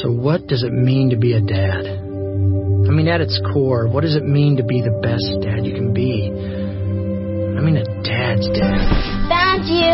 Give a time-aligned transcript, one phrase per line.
[0.00, 1.84] So, what does it mean to be a dad?
[1.84, 5.74] I mean, at its core, what does it mean to be the best dad you
[5.76, 6.32] can be?
[6.32, 8.88] I mean, a dad's dad.
[9.28, 9.92] Found you.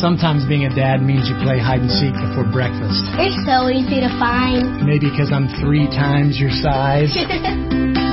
[0.00, 2.96] Sometimes being a dad means you play hide and seek before breakfast.
[3.20, 4.84] You're so easy to find.
[4.88, 7.12] Maybe because I'm three times your size.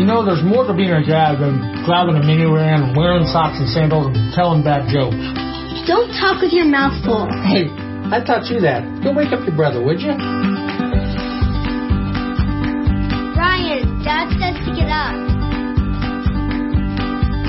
[0.00, 3.68] You know, there's more to being a dad than driving a minivan, wearing socks and
[3.68, 5.20] sandals, and telling bad jokes.
[5.84, 7.28] Don't talk with your mouth full.
[7.28, 7.68] Hey,
[8.10, 8.82] I taught you that.
[9.06, 10.10] Go wake up your brother, would you?
[13.38, 15.14] Ryan, Dad says to get up.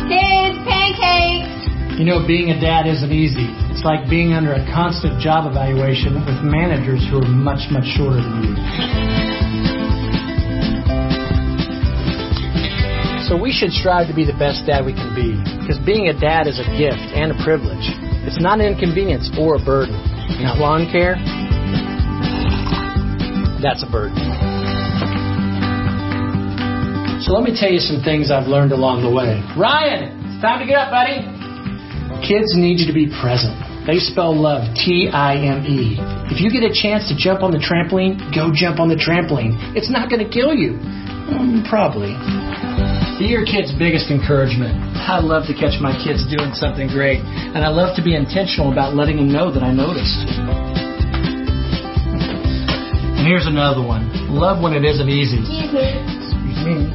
[0.06, 1.66] Kids, pancakes.
[1.98, 3.50] You know, being a dad isn't easy.
[3.74, 8.22] It's like being under a constant job evaluation with managers who are much, much shorter
[8.22, 8.54] than you.
[13.26, 16.14] So we should strive to be the best dad we can be, because being a
[16.14, 17.90] dad is a gift and a privilege.
[18.30, 20.11] It's not an inconvenience or a burden.
[20.40, 21.16] Now, lawn care,
[23.62, 24.18] that's a burden.
[27.22, 29.38] So let me tell you some things I've learned along the way.
[29.54, 31.22] Ryan, it's time to get up, buddy.
[32.26, 33.54] Kids need you to be present.
[33.86, 35.98] They spell love T I M E.
[36.34, 39.58] If you get a chance to jump on the trampoline, go jump on the trampoline.
[39.78, 40.78] It's not going to kill you.
[41.30, 42.14] Mm, probably.
[43.22, 44.91] Be your kid's biggest encouragement.
[45.02, 48.72] I love to catch my kids doing something great, and I love to be intentional
[48.72, 50.30] about letting them know that I noticed.
[53.18, 55.42] And here's another one love when it isn't easy.
[55.42, 55.74] Excuse
[56.66, 56.90] me.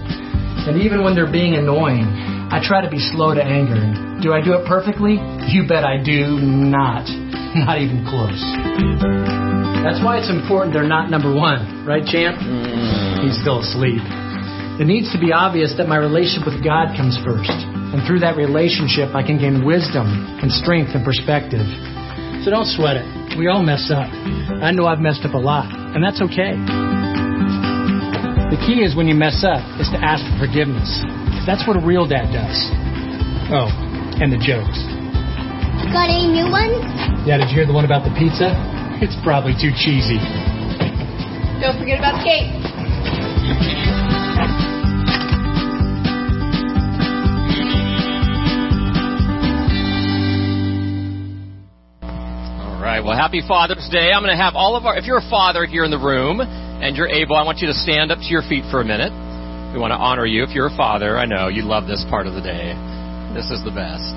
[0.67, 2.09] And even when they're being annoying,
[2.51, 3.79] I try to be slow to anger.
[4.23, 5.21] Do I do it perfectly?
[5.51, 7.07] You bet I do not.
[7.55, 8.41] Not even close.
[9.87, 12.37] That's why it's important they're not number one, right, Champ?
[12.37, 13.23] Mm.
[13.25, 14.03] He's still asleep.
[14.81, 17.76] It needs to be obvious that my relationship with God comes first.
[17.93, 20.07] And through that relationship, I can gain wisdom
[20.43, 21.67] and strength and perspective.
[22.43, 23.07] So don't sweat it.
[23.39, 24.09] We all mess up.
[24.63, 26.57] I know I've messed up a lot, and that's okay.
[28.51, 30.89] The key is when you mess up is to ask for forgiveness.
[31.45, 32.57] That's what a real dad does.
[33.51, 33.71] Oh,
[34.23, 34.79] and the jokes.
[35.93, 36.79] Got any new ones?
[37.27, 38.55] Yeah, did you hear the one about the pizza?
[39.03, 40.19] It's probably too cheesy.
[41.61, 44.16] Don't forget about the cake.
[53.07, 54.11] Well, happy Father's Day.
[54.11, 56.43] I'm going to have all of our, if you're a father here in the room
[56.43, 59.15] and you're able, I want you to stand up to your feet for a minute.
[59.71, 60.43] We want to honor you.
[60.43, 62.75] If you're a father, I know you love this part of the day.
[63.31, 64.11] This is the best.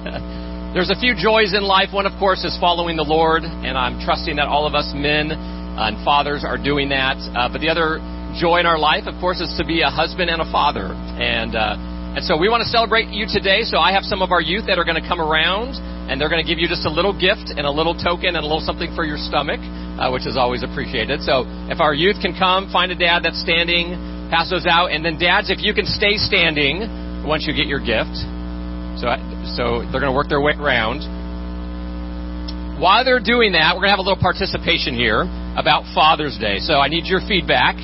[0.72, 1.92] There's a few joys in life.
[1.92, 5.28] One, of course, is following the Lord, and I'm trusting that all of us men
[5.28, 7.20] and fathers are doing that.
[7.20, 8.00] Uh, but the other
[8.40, 10.96] joy in our life, of course, is to be a husband and a father.
[11.20, 11.76] And uh,
[12.14, 13.66] and so we want to celebrate you today.
[13.66, 15.74] So I have some of our youth that are going to come around,
[16.06, 18.42] and they're going to give you just a little gift and a little token and
[18.42, 19.58] a little something for your stomach,
[19.98, 21.26] uh, which is always appreciated.
[21.26, 23.98] So if our youth can come, find a dad that's standing,
[24.30, 27.82] pass those out, and then dads, if you can stay standing once you get your
[27.82, 28.14] gift.
[29.02, 29.10] So
[29.58, 31.02] so they're going to work their way around.
[32.78, 35.26] While they're doing that, we're going to have a little participation here
[35.58, 36.58] about Father's Day.
[36.58, 37.74] So I need your feedback.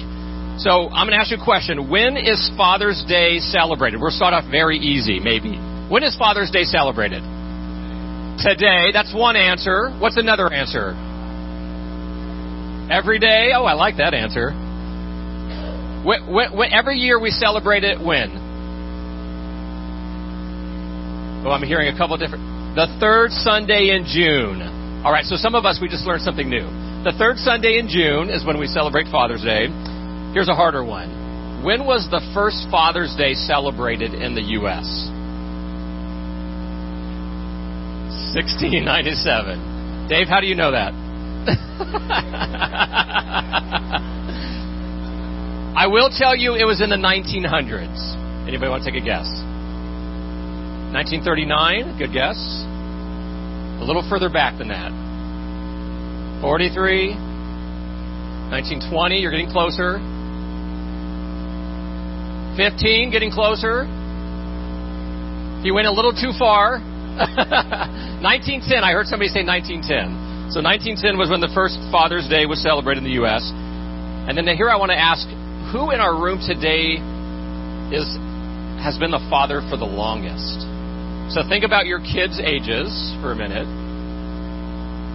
[0.59, 1.89] So I'm going to ask you a question.
[1.89, 4.01] When is Father's Day celebrated?
[4.01, 5.57] We'll start off very easy, maybe.
[5.89, 7.23] When is Father's Day celebrated?
[8.39, 8.91] Today.
[8.93, 9.91] That's one answer.
[9.99, 10.93] What's another answer?
[12.91, 13.53] Every day?
[13.55, 14.51] Oh, I like that answer.
[16.05, 18.31] When, when, when, every year we celebrate it when?
[21.45, 22.45] Oh, I'm hearing a couple different.
[22.75, 25.03] The third Sunday in June.
[25.05, 26.65] All right, so some of us, we just learned something new.
[27.05, 29.69] The third Sunday in June is when we celebrate Father's Day.
[30.33, 31.63] Here's a harder one.
[31.65, 35.11] When was the first Father's Day celebrated in the U.S.?
[38.35, 40.07] 1697.
[40.09, 40.95] Dave, how do you know that?
[45.77, 48.47] I will tell you it was in the 1900s.
[48.47, 49.27] Anybody want to take a guess?
[50.95, 52.39] 1939, good guess.
[53.81, 54.93] A little further back than that.
[56.43, 57.15] 43,
[58.51, 59.99] 1920, you're getting closer.
[62.61, 63.89] 15, getting closer.
[65.65, 66.77] He went a little too far.
[68.21, 70.53] 1910, I heard somebody say 1910.
[70.53, 73.49] So 1910 was when the first Father's Day was celebrated in the U.S.
[74.29, 75.25] And then here I want to ask,
[75.73, 77.01] who in our room today
[77.97, 78.05] is
[78.85, 80.61] has been the father for the longest?
[81.33, 82.93] So think about your kids' ages
[83.25, 83.69] for a minute.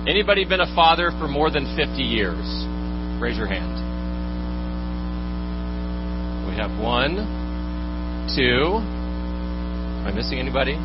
[0.09, 2.41] Anybody been a father for more than 50 years?
[3.21, 3.84] Raise your hand.
[6.55, 7.19] We have one,
[8.31, 8.79] two.
[8.79, 10.75] Am I missing anybody?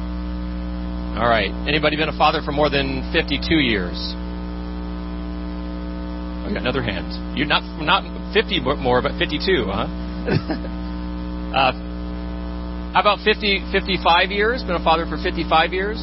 [1.15, 1.55] All right.
[1.69, 3.95] Anybody been a father for more than 52 years?
[6.43, 7.39] we got another hand.
[7.39, 8.03] You're not not
[8.35, 9.87] 50 more, but 52, huh?
[11.55, 11.73] uh,
[12.91, 14.65] how about 50, 55 years?
[14.65, 16.03] Been a father for 55 years?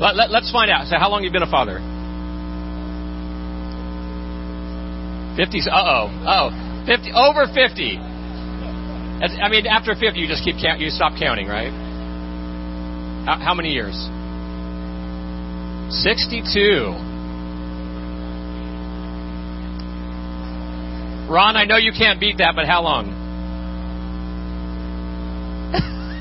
[0.00, 0.86] Let, let, let's find out.
[0.88, 1.76] So, how long have you been a father?
[5.36, 5.60] 50.
[5.68, 6.08] Uh oh.
[6.24, 6.65] Oh.
[6.86, 7.12] 50.
[7.12, 7.98] Over 50.
[9.18, 10.80] I mean, after 50, you just keep count.
[10.80, 11.72] You stop counting, right?
[13.26, 13.96] How, how many years?
[16.02, 16.94] 62.
[21.28, 23.06] Ron, I know you can't beat that, but how long?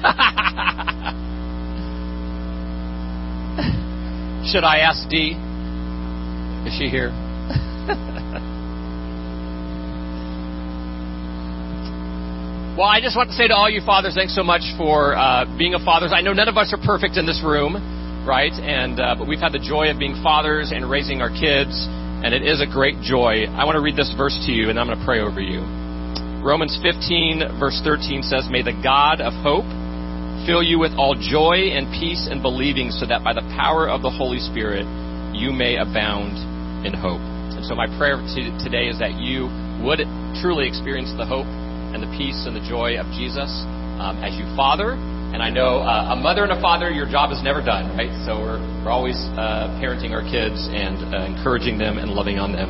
[4.52, 5.38] Should I ask Dee?
[6.68, 7.25] Is she here?
[12.76, 15.48] Well, I just want to say to all you fathers, thanks so much for uh,
[15.56, 16.12] being a father.
[16.12, 17.80] I know none of us are perfect in this room,
[18.28, 18.52] right?
[18.52, 21.72] And uh, but we've had the joy of being fathers and raising our kids,
[22.20, 23.48] and it is a great joy.
[23.48, 25.64] I want to read this verse to you, and I'm going to pray over you.
[26.44, 29.66] Romans 15, verse 13 says, May the God of hope
[30.44, 34.04] fill you with all joy and peace and believing, so that by the power of
[34.04, 34.84] the Holy Spirit
[35.32, 36.36] you may abound
[36.84, 37.24] in hope.
[37.56, 39.48] And so my prayer today is that you
[39.80, 40.04] would
[40.44, 41.48] truly experience the hope
[41.96, 43.48] and the peace and the joy of Jesus
[44.04, 45.00] um, as you father.
[45.32, 48.12] And I know uh, a mother and a father, your job is never done, right?
[48.28, 52.52] So we're, we're always uh, parenting our kids and uh, encouraging them and loving on
[52.52, 52.68] them.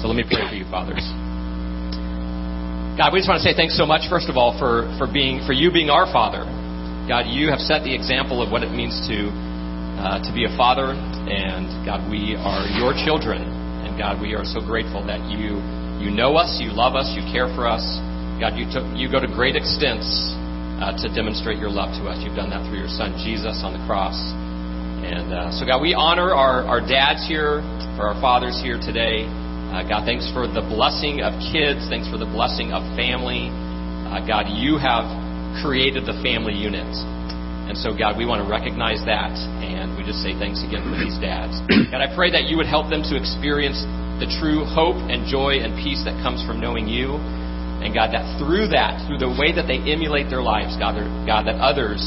[0.00, 1.04] So let me pray for you, fathers.
[2.96, 5.44] God, we just want to say thanks so much, first of all, for, for being
[5.44, 6.44] for you being our father.
[7.08, 9.28] God, you have set the example of what it means to
[10.00, 13.44] uh, to be a father, and God, we are your children,
[13.84, 15.60] and God, we are so grateful that you
[16.02, 17.84] you know us, you love us, you care for us.
[18.40, 20.06] God, you took you go to great extents
[20.80, 22.20] uh, to demonstrate your love to us.
[22.24, 24.16] You've done that through your Son Jesus on the cross,
[25.04, 27.60] and uh, so God, we honor our our dads here,
[27.96, 29.28] for our fathers here today.
[29.72, 31.88] Uh, God, thanks for the blessing of kids.
[31.88, 33.48] Thanks for the blessing of family.
[34.08, 35.08] Uh, God, you have
[35.64, 36.88] created the family unit.
[37.68, 40.98] And so, God, we want to recognize that, and we just say thanks again for
[40.98, 41.56] these dads.
[41.92, 43.80] God, I pray that you would help them to experience
[44.20, 47.16] the true hope and joy and peace that comes from knowing you.
[47.82, 50.94] And God, that through that, through the way that they emulate their lives, God,
[51.26, 51.98] God that others,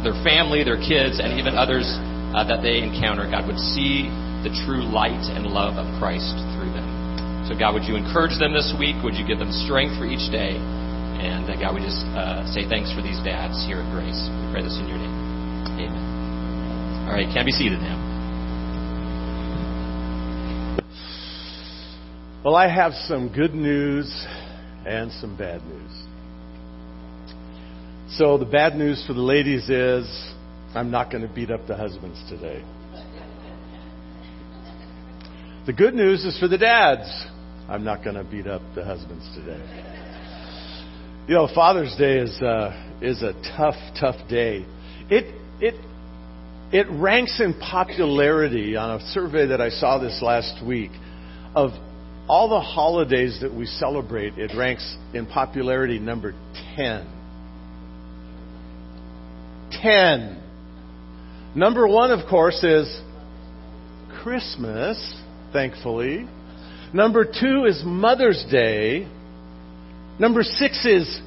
[0.00, 1.84] their family, their kids, and even others
[2.32, 4.08] uh, that they encounter, God, would see
[4.42, 6.88] the true light and love of Christ through them.
[7.46, 8.96] So, God, would you encourage them this week?
[9.04, 10.56] Would you give them strength for each day?
[10.56, 14.18] And uh, God, we just uh, say thanks for these dads here at Grace.
[14.26, 15.14] We pray this in your name.
[15.86, 17.06] Amen.
[17.06, 18.00] All right, can be seated now.
[22.42, 24.10] Well, I have some good news
[24.86, 25.90] and some bad news.
[28.16, 30.34] So, the bad news for the ladies is
[30.74, 32.62] I'm not going to beat up the husbands today.
[35.64, 37.08] The good news is for the dads.
[37.68, 39.62] I'm not going to beat up the husbands today.
[41.28, 44.66] You know, Father's Day is uh, is a tough, tough day.
[45.08, 45.74] It it
[46.72, 50.90] it ranks in popularity on a survey that I saw this last week
[51.54, 51.70] of
[52.28, 54.38] all the holidays that we celebrate.
[54.38, 56.34] It ranks in popularity number
[56.76, 57.06] ten.
[59.70, 60.42] Ten.
[61.54, 63.00] Number one, of course, is
[64.22, 65.20] Christmas.
[65.52, 66.26] Thankfully.
[66.94, 69.08] Number two is Mother's Day.
[70.18, 71.20] Number six is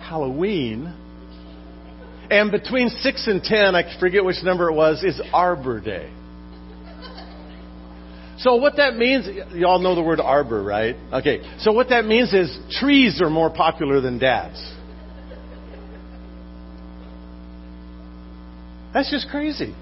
[0.00, 0.94] Halloween.
[2.30, 6.10] And between six and ten, I forget which number it was, is Arbor Day.
[8.42, 10.96] So what that means, you all know the word arbor, right?
[11.12, 11.42] Okay.
[11.60, 14.60] So what that means is trees are more popular than dads.
[18.92, 19.72] That's just crazy.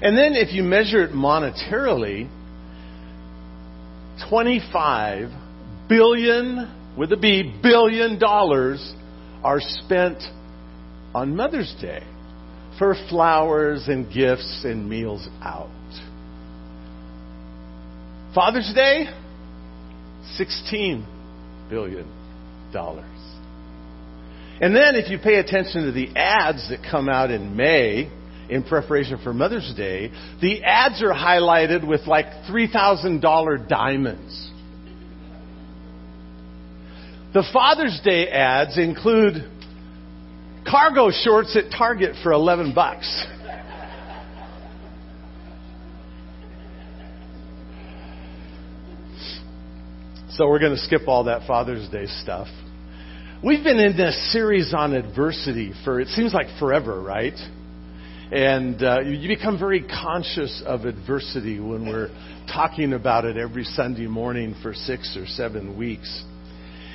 [0.00, 2.30] And then if you measure it monetarily,
[4.30, 5.28] 25
[5.90, 8.94] billion with a B, billion dollars
[9.44, 10.22] are spent
[11.14, 12.02] on Mother's Day
[12.78, 15.70] for flowers and gifts and meals out.
[18.36, 19.06] Father's Day,
[20.36, 21.06] 16
[21.70, 22.06] billion
[22.70, 23.06] dollars.
[24.60, 28.10] And then if you pay attention to the ads that come out in May
[28.50, 30.10] in preparation for Mother's Day,
[30.42, 34.50] the ads are highlighted with like $3,000 diamonds.
[37.32, 39.50] The Father's Day ads include
[40.70, 43.26] cargo shorts at Target for 11 bucks.
[50.36, 52.48] So we're going to skip all that Father's Day stuff.
[53.42, 57.32] We've been in this series on adversity for, it seems like forever, right?
[58.30, 62.10] And uh, you become very conscious of adversity when we're
[62.52, 66.22] talking about it every Sunday morning for six or seven weeks.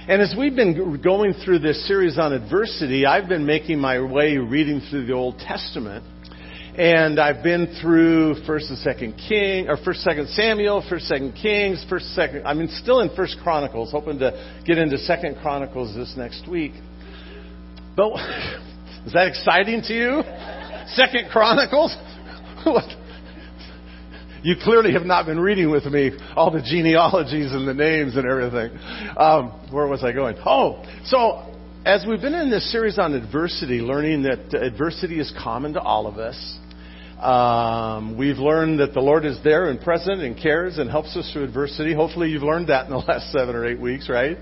[0.07, 4.37] And as we've been going through this series on adversity, I've been making my way
[4.37, 6.05] reading through the Old Testament.
[6.77, 11.85] And I've been through First and Second King, or First, Second Samuel, First, Second Kings,
[11.89, 12.47] First, Second.
[12.47, 13.91] I'm still in First Chronicles.
[13.91, 16.71] Hoping to get into Second Chronicles this next week.
[17.97, 18.13] But
[19.05, 20.23] is that exciting to you?
[20.95, 21.93] Second Chronicles?
[24.43, 28.25] you clearly have not been reading with me all the genealogies and the names and
[28.25, 28.79] everything.
[29.17, 30.37] Um, where was I going?
[30.45, 31.53] Oh, so
[31.85, 36.07] as we've been in this series on adversity, learning that adversity is common to all
[36.07, 36.59] of us.
[37.21, 41.29] Um, we've learned that the Lord is there and present and cares and helps us
[41.31, 41.93] through adversity.
[41.93, 44.37] Hopefully, you've learned that in the last seven or eight weeks, right?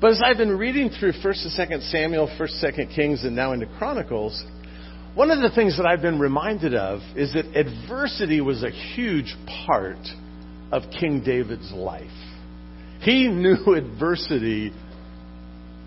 [0.00, 3.52] But as I've been reading through First and Second Samuel, First, Second Kings, and now
[3.52, 4.44] into Chronicles,
[5.14, 9.34] one of the things that I've been reminded of is that adversity was a huge
[9.66, 9.96] part
[10.70, 12.06] of King David's life.
[13.00, 14.72] He knew adversity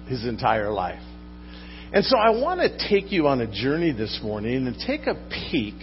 [0.08, 1.04] his entire life.
[1.94, 5.16] And so I want to take you on a journey this morning and take a
[5.30, 5.76] peek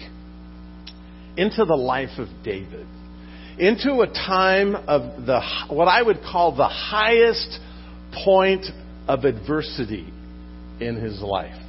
[1.37, 2.87] into the life of David,
[3.59, 7.59] into a time of the what I would call the highest
[8.25, 8.65] point
[9.07, 10.11] of adversity
[10.81, 11.61] in his life.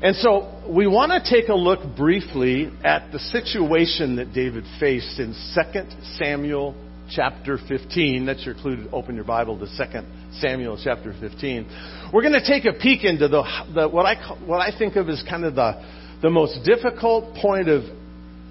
[0.00, 5.18] And so we want to take a look briefly at the situation that David faced
[5.18, 5.80] in 2
[6.18, 6.74] Samuel
[7.10, 8.24] chapter 15.
[8.24, 10.00] That's your clue open your Bible to 2
[10.34, 12.10] Samuel chapter 15.
[12.12, 13.42] We're going to take a peek into the,
[13.74, 15.82] the what, I, what I think of as kind of the,
[16.22, 17.84] the most difficult point of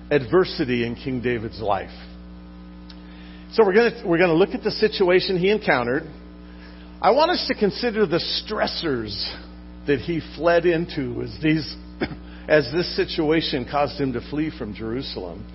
[0.10, 1.94] adversity in King David's life.
[3.54, 6.04] So we're going to, we're going to look at the situation he encountered.
[7.02, 9.16] I want us to consider the stressors
[9.86, 11.76] that he fled into as these
[12.50, 15.46] as this situation caused him to flee from Jerusalem.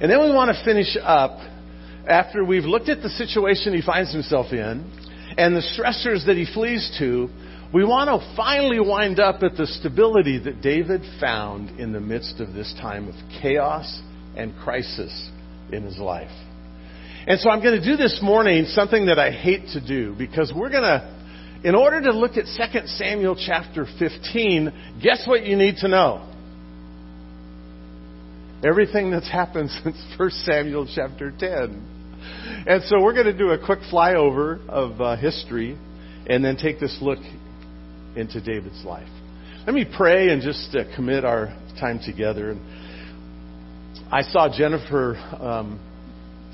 [0.00, 1.38] And then we want to finish up
[2.06, 4.90] after we've looked at the situation he finds himself in
[5.36, 7.28] and the stressors that he flees to.
[7.72, 12.38] We want to finally wind up at the stability that David found in the midst
[12.38, 14.02] of this time of chaos
[14.36, 15.30] and crisis
[15.72, 16.30] in his life.
[17.26, 20.52] And so I'm going to do this morning something that I hate to do because
[20.54, 21.22] we're going to
[21.64, 26.28] in order to look at 2 Samuel chapter 15, guess what you need to know?
[28.64, 31.91] Everything that's happened since 1 Samuel chapter 10.
[32.66, 35.78] And so we're going to do a quick flyover of uh, history
[36.26, 37.18] and then take this look
[38.16, 39.08] into David's life.
[39.66, 41.46] Let me pray and just uh, commit our
[41.78, 42.50] time together.
[42.50, 42.60] And
[44.12, 45.80] I saw Jennifer, um,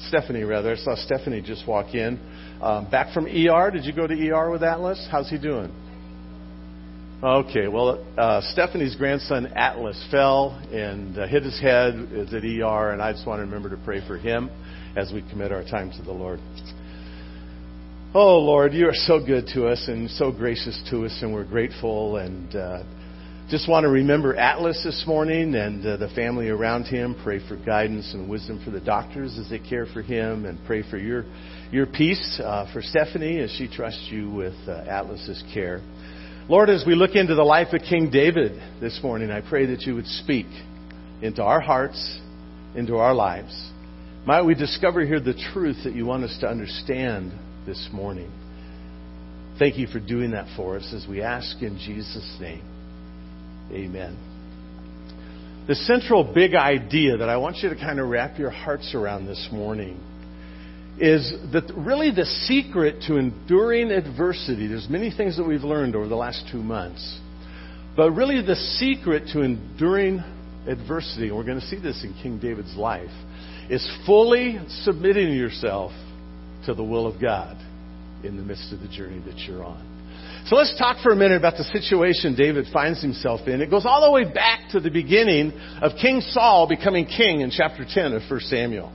[0.09, 2.19] Stephanie rather, I saw Stephanie just walk in.
[2.63, 3.71] Um, back from ER.
[3.71, 5.07] Did you go to ER with Atlas?
[5.11, 5.73] How's he doing?
[7.21, 12.93] Okay, well, uh, Stephanie's grandson Atlas fell and uh, hit his head, is at ER,
[12.93, 14.49] and I just want to remember to pray for him
[14.97, 16.39] as we commit our time to the Lord.
[18.15, 21.43] Oh, Lord, you are so good to us and so gracious to us, and we're
[21.43, 22.19] grateful.
[22.19, 22.85] And uh,
[23.51, 27.17] just want to remember Atlas this morning and uh, the family around him.
[27.25, 30.89] Pray for guidance and wisdom for the doctors as they care for him, and pray
[30.89, 31.25] for your
[31.73, 35.83] your peace uh, for Stephanie as she trusts you with uh, Atlas's care.
[36.49, 39.83] Lord, as we look into the life of King David this morning, I pray that
[39.83, 40.47] you would speak
[41.21, 42.21] into our hearts,
[42.75, 43.71] into our lives.
[44.25, 47.33] Might we discover here the truth that you want us to understand
[47.67, 48.33] this morning.
[49.59, 52.65] Thank you for doing that for us as we ask in Jesus' name.
[53.71, 54.17] Amen.
[55.67, 59.27] The central big idea that I want you to kind of wrap your hearts around
[59.27, 60.03] this morning
[61.01, 66.09] is that really the secret to enduring adversity, there's many things that we've learned over
[66.09, 67.21] the last two months,
[67.97, 70.23] but really the secret to enduring
[70.67, 73.11] adversity, and we're going to see this in King David's life,
[73.71, 75.93] is fully submitting yourself
[76.67, 77.57] to the will of God
[78.25, 79.97] in the midst of the journey that you're on.
[80.47, 83.61] So let's talk for a minute about the situation David finds himself in.
[83.61, 85.53] It goes all the way back to the beginning
[85.83, 88.93] of King Saul becoming king in chapter 10 of 1 Samuel.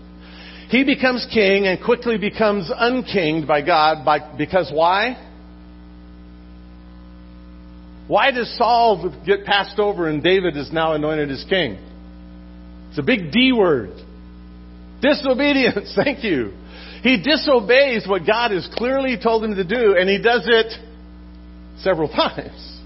[0.73, 5.23] He becomes king and quickly becomes unkinged by God by, because why?
[8.07, 11.77] Why does Saul get passed over and David is now anointed as king?
[12.89, 13.91] It's a big D word.
[14.99, 15.93] Disobedience.
[16.03, 16.53] Thank you.
[17.03, 20.73] He disobeys what God has clearly told him to do, and he does it
[21.83, 22.81] several times.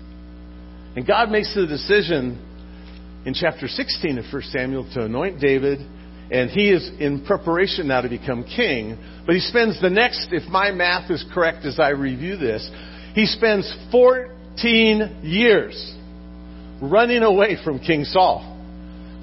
[0.97, 5.87] And God makes the decision in chapter 16 of 1 Samuel to anoint David
[6.31, 8.97] and he is in preparation now to become king.
[9.25, 12.69] But he spends the next, if my math is correct as I review this,
[13.13, 15.95] he spends 14 years
[16.81, 18.53] running away from King Saul.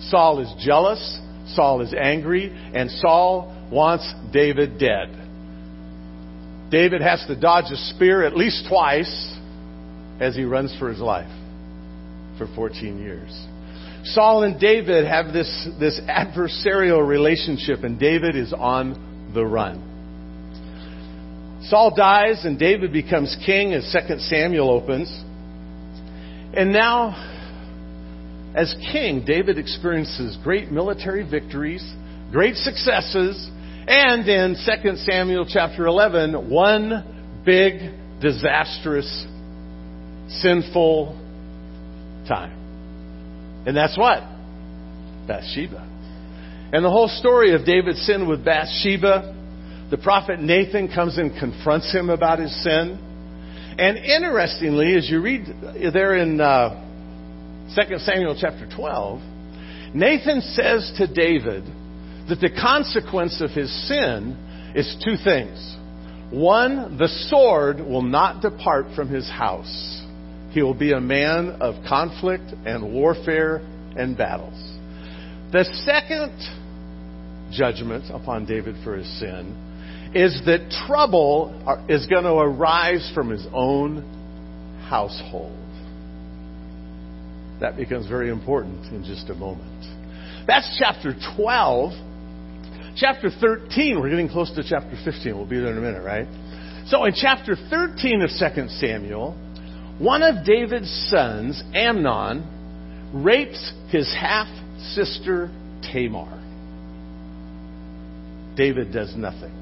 [0.01, 1.21] Saul is jealous,
[1.55, 5.21] Saul is angry, and Saul wants David dead.
[6.71, 9.37] David has to dodge a spear at least twice
[10.21, 11.31] as he runs for his life
[12.39, 13.31] for 14 years.
[14.05, 19.93] Saul and David have this, this adversarial relationship, and David is on the run.
[21.69, 25.09] Saul dies, and David becomes king as 2 Samuel opens.
[26.55, 27.15] And now,
[28.55, 31.83] as king, David experiences great military victories,
[32.31, 33.51] great successes,
[33.89, 39.27] and in 2 Samuel chapter 11, one big, disastrous,
[40.29, 41.19] sinful
[42.29, 42.64] time.
[43.67, 44.23] And that's what?
[45.27, 45.91] Bathsheba.
[46.73, 49.35] And the whole story of David's sin with Bathsheba,
[49.91, 52.99] the prophet Nathan comes and confronts him about his sin.
[53.79, 55.47] And interestingly, as you read
[55.93, 56.81] there in uh,
[57.75, 59.21] 2 Samuel chapter 12,
[59.95, 61.65] Nathan says to David
[62.29, 64.37] that the consequence of his sin
[64.75, 65.77] is two things.
[66.31, 70.03] One, the sword will not depart from his house.
[70.55, 73.57] He will be a man of conflict and warfare
[73.97, 74.55] and battles.
[75.51, 76.33] The second
[77.53, 81.51] judgment upon David for his sin is that trouble
[81.89, 84.03] is going to arise from his own
[84.89, 85.59] household.
[87.61, 89.85] That becomes very important in just a moment.
[90.47, 91.93] That's chapter 12.
[92.97, 95.37] Chapter 13, we're getting close to chapter 15.
[95.37, 96.29] We'll be there in a minute, right?
[96.87, 99.37] So in chapter 13 of 2 Samuel,
[99.99, 104.49] one of David's sons, Amnon, rapes his half
[104.95, 105.51] sister
[105.93, 106.41] Tamar.
[108.57, 109.53] David does nothing.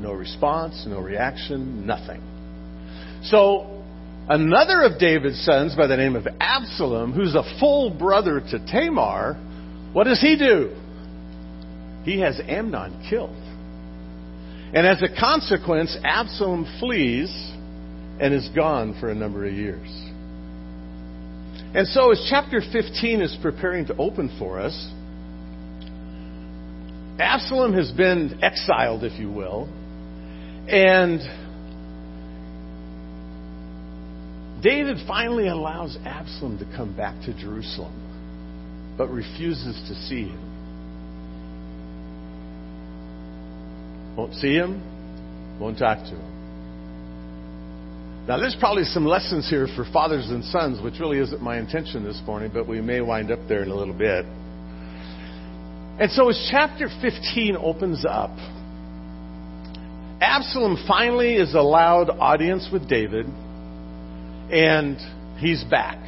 [0.00, 2.22] No response, no reaction, nothing.
[3.24, 3.82] So,
[4.28, 9.34] another of David's sons by the name of Absalom, who's a full brother to Tamar,
[9.92, 10.74] what does he do?
[12.04, 13.30] He has Amnon killed.
[14.74, 17.30] And as a consequence, Absalom flees
[18.20, 19.88] and is gone for a number of years.
[21.74, 24.92] And so, as chapter 15 is preparing to open for us,
[27.18, 29.68] Absalom has been exiled, if you will,
[30.68, 31.20] and
[34.62, 37.92] David finally allows Absalom to come back to Jerusalem,
[38.96, 40.40] but refuses to see him.
[44.16, 44.80] Won't see him,
[45.60, 46.33] won't talk to him.
[48.26, 52.04] Now, there's probably some lessons here for fathers and sons, which really isn't my intention
[52.04, 54.24] this morning, but we may wind up there in a little bit.
[56.00, 58.30] And so, as chapter 15 opens up,
[60.22, 63.26] Absalom finally is allowed audience with David,
[64.50, 64.96] and
[65.38, 65.98] he's back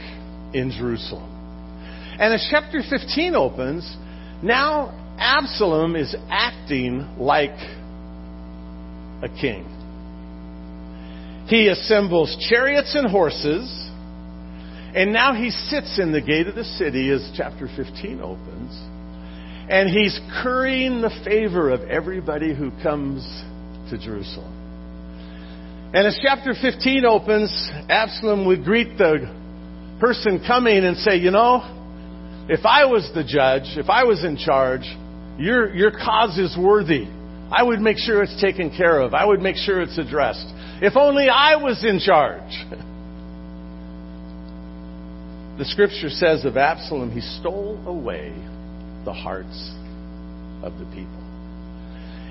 [0.54, 1.30] in Jerusalem.
[2.18, 3.96] And as chapter 15 opens,
[4.42, 7.58] now Absalom is acting like
[9.22, 9.75] a king.
[11.48, 13.70] He assembles chariots and horses,
[14.94, 18.72] and now he sits in the gate of the city as chapter 15 opens,
[19.70, 23.22] and he's currying the favor of everybody who comes
[23.90, 24.56] to Jerusalem.
[25.94, 29.32] And as chapter 15 opens, Absalom would greet the
[30.00, 31.62] person coming and say, You know,
[32.48, 34.82] if I was the judge, if I was in charge,
[35.38, 37.06] your, your cause is worthy.
[37.50, 39.14] I would make sure it's taken care of.
[39.14, 40.46] I would make sure it's addressed.
[40.82, 42.52] If only I was in charge.
[45.58, 48.34] the scripture says of Absalom, he stole away
[49.04, 49.72] the hearts
[50.62, 51.22] of the people.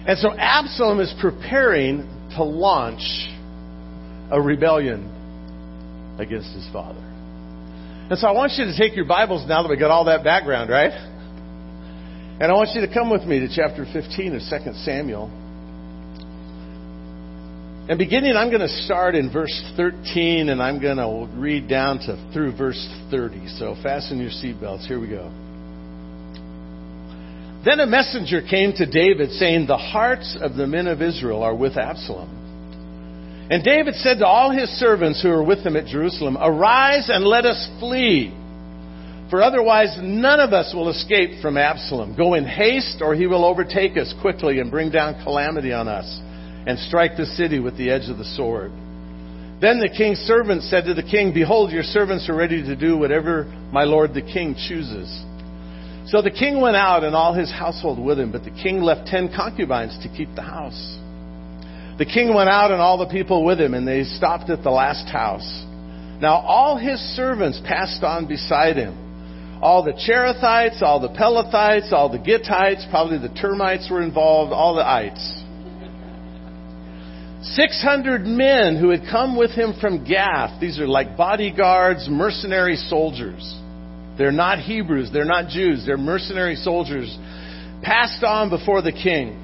[0.07, 3.01] And so Absalom is preparing to launch
[4.29, 5.09] a rebellion
[6.19, 7.01] against his father.
[8.09, 10.23] And so I want you to take your Bibles now that we got all that
[10.23, 10.91] background, right?
[12.39, 15.31] And I want you to come with me to chapter 15 of 2 Samuel.
[17.87, 21.99] And beginning, I'm going to start in verse 13 and I'm going to read down
[21.99, 23.47] to through verse 30.
[23.59, 24.87] So fasten your seatbelts.
[24.87, 25.31] Here we go.
[27.63, 31.55] Then a messenger came to David saying, The hearts of the men of Israel are
[31.55, 32.29] with Absalom.
[33.49, 37.23] And David said to all his servants who were with him at Jerusalem, Arise and
[37.23, 38.33] let us flee.
[39.29, 42.15] For otherwise none of us will escape from Absalom.
[42.15, 46.19] Go in haste, or he will overtake us quickly and bring down calamity on us,
[46.67, 48.71] and strike the city with the edge of the sword.
[49.61, 52.97] Then the king's servants said to the king, Behold, your servants are ready to do
[52.97, 55.09] whatever my lord the king chooses.
[56.07, 59.07] So the king went out and all his household with him, but the king left
[59.07, 60.97] ten concubines to keep the house.
[61.97, 64.69] The king went out and all the people with him, and they stopped at the
[64.69, 65.63] last house.
[66.21, 69.05] Now all his servants passed on beside him
[69.61, 74.75] all the Cherethites, all the Pelethites, all the Gittites, probably the termites were involved, all
[74.75, 75.43] the ites.
[77.53, 80.59] 600 men who had come with him from Gath.
[80.59, 83.59] These are like bodyguards, mercenary soldiers.
[84.17, 87.15] They're not Hebrews, they're not Jews, they're mercenary soldiers
[87.85, 89.37] passed on before the king.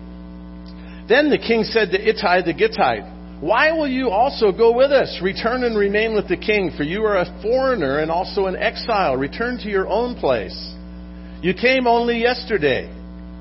[1.07, 5.19] Then the king said to Ittai the Gittite, Why will you also go with us?
[5.21, 9.15] Return and remain with the king, for you are a foreigner and also an exile.
[9.15, 10.73] Return to your own place.
[11.41, 12.89] You came only yesterday.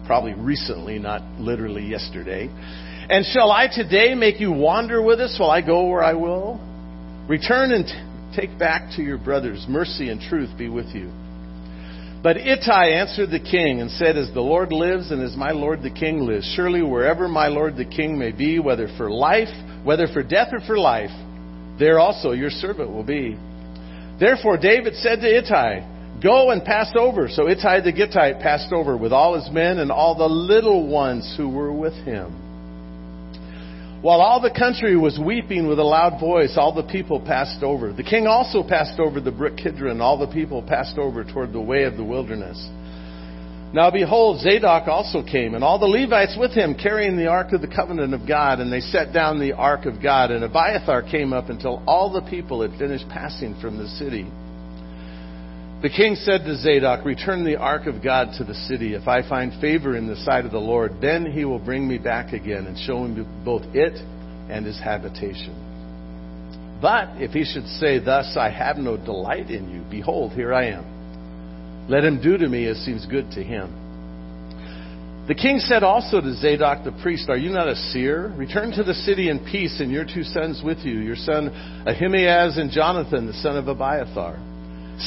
[0.07, 2.49] Probably recently, not literally yesterday.
[3.11, 6.61] And shall I today make you wander with us while I go where I will?
[7.29, 9.67] Return and t- take back to your brothers.
[9.69, 11.11] Mercy and truth be with you.
[12.23, 15.83] But Ittai answered the king and said, As the Lord lives and as my lord
[15.83, 19.49] the king lives, surely wherever my lord the king may be, whether for life,
[19.83, 21.11] whether for death or for life,
[21.81, 23.37] there also your servant will be.
[24.21, 27.29] Therefore David said to Ittai, Go and pass over.
[27.29, 31.35] So Ittai the Gittite passed over with all his men and all the little ones
[31.37, 32.47] who were with him.
[34.03, 37.93] While all the country was weeping with a loud voice, all the people passed over.
[37.93, 40.01] The king also passed over the brook Kidron.
[40.01, 42.57] All the people passed over toward the way of the wilderness.
[43.75, 47.61] Now behold, Zadok also came, and all the Levites with him, carrying the ark of
[47.61, 50.31] the covenant of God, and they set down the ark of God.
[50.31, 54.27] And Abiathar came up until all the people had finished passing from the city.
[55.83, 58.93] The king said to Zadok, Return the ark of God to the city.
[58.93, 61.97] If I find favor in the sight of the Lord, then he will bring me
[61.97, 63.97] back again and show him both it
[64.51, 65.57] and his habitation.
[66.83, 70.67] But if he should say, Thus I have no delight in you, behold, here I
[70.67, 71.89] am.
[71.89, 73.73] Let him do to me as seems good to him.
[75.29, 78.35] The king said also to Zadok the priest, Are you not a seer?
[78.37, 81.49] Return to the city in peace, and your two sons with you, your son
[81.87, 84.50] Ahimaaz and Jonathan, the son of Abiathar.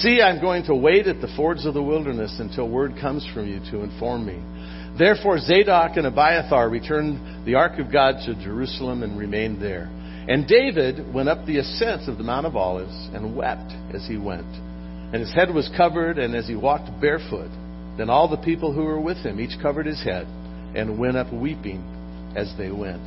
[0.01, 3.47] See, I'm going to wait at the fords of the wilderness until word comes from
[3.47, 4.41] you to inform me.
[4.97, 9.89] Therefore, Zadok and Abiathar returned the ark of God to Jerusalem and remained there.
[10.27, 14.17] And David went up the ascent of the Mount of Olives and wept as he
[14.17, 14.47] went.
[15.13, 17.51] And his head was covered, and as he walked barefoot,
[17.97, 20.25] then all the people who were with him each covered his head
[20.75, 21.83] and went up weeping
[22.35, 23.03] as they went.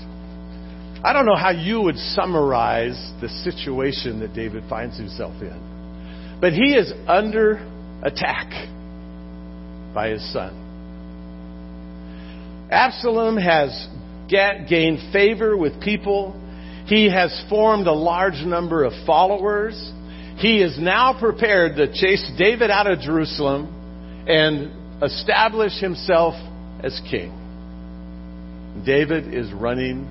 [1.05, 5.76] I don't know how you would summarize the situation that David finds himself in.
[6.41, 7.57] But he is under
[8.03, 8.51] attack
[9.95, 10.65] by his son.
[12.71, 13.89] Absalom has
[14.29, 16.35] gained favor with people.
[16.87, 19.93] He has formed a large number of followers.
[20.39, 23.73] He is now prepared to chase David out of Jerusalem
[24.29, 26.35] and establish himself
[26.83, 27.33] as king.
[28.85, 30.07] David is running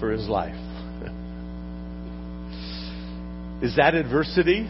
[0.00, 0.56] for his life.
[3.62, 4.68] is that adversity?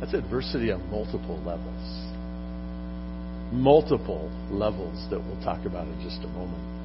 [0.00, 2.06] That's adversity on multiple levels.
[3.52, 6.76] Multiple levels that we'll talk about in just a moment.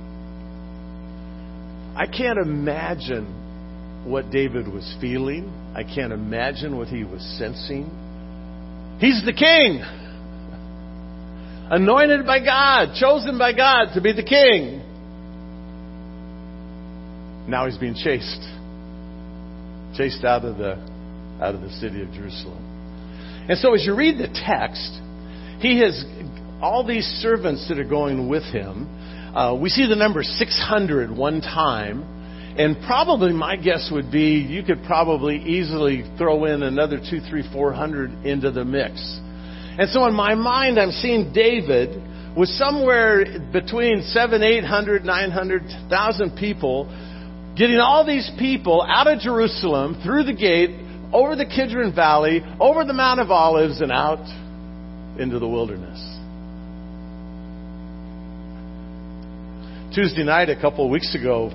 [1.95, 3.25] I can't imagine
[4.05, 5.51] what David was feeling.
[5.75, 7.89] I can't imagine what he was sensing.
[8.99, 9.81] He's the king.
[11.69, 14.81] Anointed by God, chosen by God to be the king.
[17.47, 18.41] Now he's being chased.
[19.95, 20.73] Chased out of the
[21.41, 22.70] out of the city of Jerusalem.
[23.51, 24.89] And so as you read the text,
[25.59, 26.05] he has
[26.61, 28.87] all these servants that are going with him.
[29.35, 32.55] Uh, we see the number 600 one time.
[32.57, 37.43] And probably my guess would be you could probably easily throw in another two, three,
[37.51, 39.19] four hundred into the mix.
[39.77, 45.29] And so in my mind, I'm seeing David with somewhere between seven, eight hundred, nine
[45.29, 46.85] hundred thousand people,
[47.57, 50.80] getting all these people out of Jerusalem through the gate
[51.13, 54.25] over the Kidron Valley, over the Mount of Olives, and out
[55.19, 55.99] into the wilderness.
[59.93, 61.51] Tuesday night, a couple of weeks ago,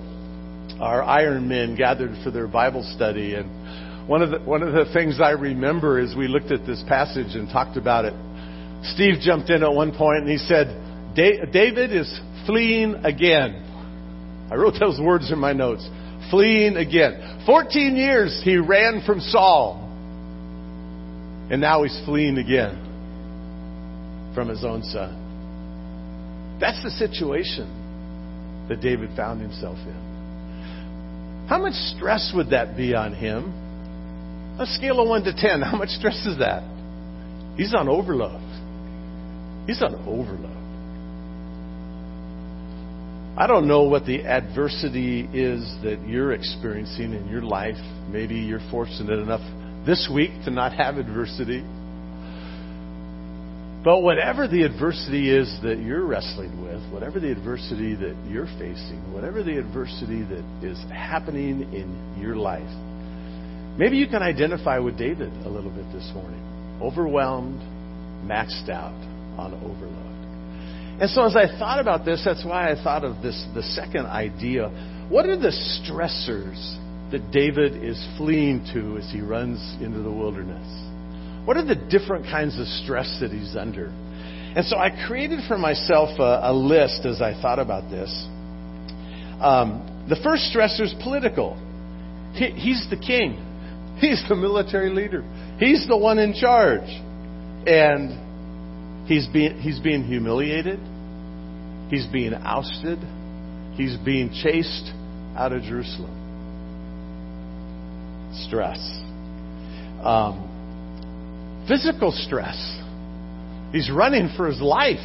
[0.81, 4.93] our Iron Men gathered for their Bible study, and one of the one of the
[4.93, 8.15] things I remember is we looked at this passage and talked about it.
[8.95, 13.63] Steve jumped in at one point and he said, "David is fleeing again."
[14.51, 15.89] I wrote those words in my notes
[16.31, 17.43] fleeing again.
[17.47, 19.83] 14 years he ran from Saul.
[21.51, 22.83] And now he's fleeing again
[24.35, 26.59] from his own son.
[26.61, 31.47] That's the situation that David found himself in.
[31.49, 33.53] How much stress would that be on him?
[34.59, 36.63] A scale of 1 to 10, how much stress is that?
[37.57, 38.41] He's on overload.
[39.67, 40.56] He's on overload.
[43.39, 47.77] I don't know what the adversity is that you're experiencing in your life.
[48.09, 49.43] Maybe you're fortunate enough
[49.85, 51.61] this week to not have adversity.
[53.85, 59.13] But whatever the adversity is that you're wrestling with, whatever the adversity that you're facing,
[59.13, 62.67] whatever the adversity that is happening in your life,
[63.79, 66.41] maybe you can identify with David a little bit this morning.
[66.81, 67.61] Overwhelmed,
[68.25, 68.97] maxed out
[69.39, 70.06] on overload.
[70.99, 74.07] And so as I thought about this, that's why I thought of this the second
[74.07, 74.69] idea.
[75.11, 76.57] What are the stressors
[77.11, 80.67] that David is fleeing to as he runs into the wilderness?
[81.45, 83.87] What are the different kinds of stress that he's under?
[84.57, 88.11] And so I created for myself a, a list as I thought about this.
[89.39, 91.61] Um, the first stressor is political.
[92.33, 93.43] He, he's the king.
[93.99, 95.23] He's the military leader.
[95.59, 96.89] He's the one in charge.
[97.67, 98.26] And
[99.07, 100.79] he's being, he's being humiliated.
[101.89, 102.99] He's being ousted.
[103.75, 104.93] He's being chased
[105.37, 106.13] out of Jerusalem.
[108.47, 108.79] Stress.
[110.03, 112.57] Um, physical stress.
[113.73, 114.99] He's running for his life.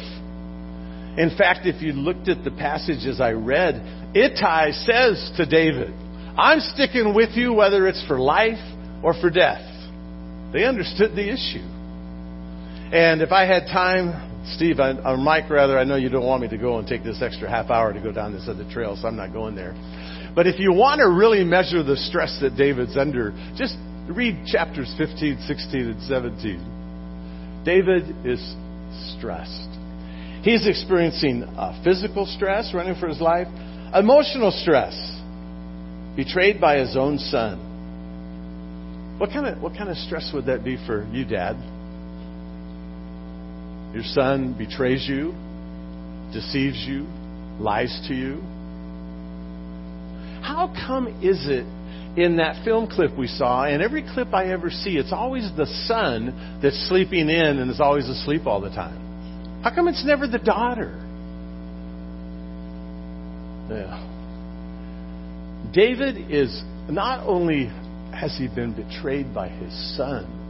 [1.18, 5.92] In fact, if you looked at the passages I read, Ittai says to David,
[6.38, 8.62] I'm sticking with you whether it's for life
[9.02, 9.68] or for death.
[10.52, 11.71] They understood the issue.
[12.92, 16.42] And if I had time, Steve, I, or Mike rather, I know you don't want
[16.42, 18.96] me to go and take this extra half hour to go down this other trail,
[19.00, 19.72] so I'm not going there.
[20.34, 23.76] But if you want to really measure the stress that David's under, just
[24.08, 27.62] read chapters 15, 16, and 17.
[27.64, 28.40] David is
[29.16, 29.70] stressed.
[30.42, 31.46] He's experiencing
[31.84, 33.46] physical stress, running for his life,
[33.94, 34.92] emotional stress,
[36.16, 37.70] betrayed by his own son.
[39.18, 41.56] What kind of what kind of stress would that be for you, Dad?
[43.92, 45.34] Your son betrays you,
[46.32, 47.06] deceives you,
[47.60, 48.40] lies to you.
[50.42, 51.66] How come is it
[52.18, 55.66] in that film clip we saw, and every clip I ever see, it's always the
[55.86, 59.62] son that's sleeping in and is always asleep all the time?
[59.62, 60.98] How come it's never the daughter?
[63.70, 64.08] Yeah.
[65.72, 67.66] David is not only
[68.12, 70.41] has he been betrayed by his son,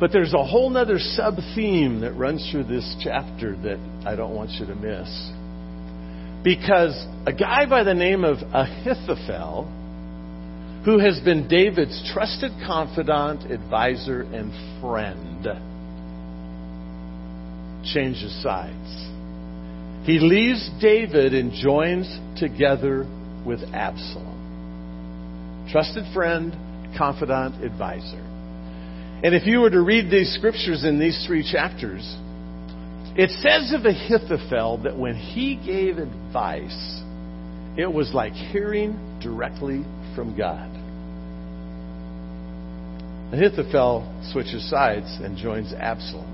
[0.00, 4.34] but there's a whole other sub theme that runs through this chapter that I don't
[4.34, 5.30] want you to miss.
[6.42, 9.64] Because a guy by the name of Ahithophel,
[10.84, 14.52] who has been David's trusted confidant, advisor, and
[14.82, 15.46] friend,
[17.84, 19.10] changes sides.
[20.06, 22.06] He leaves David and joins
[22.38, 23.06] together
[23.46, 25.66] with Absalom.
[25.70, 26.52] Trusted friend,
[26.98, 28.23] confidant, advisor.
[29.24, 32.02] And if you were to read these scriptures in these three chapters,
[33.16, 37.02] it says of Ahithophel that when he gave advice,
[37.78, 39.82] it was like hearing directly
[40.14, 40.68] from God.
[43.32, 46.28] Ahithophel switches sides and joins Absalom.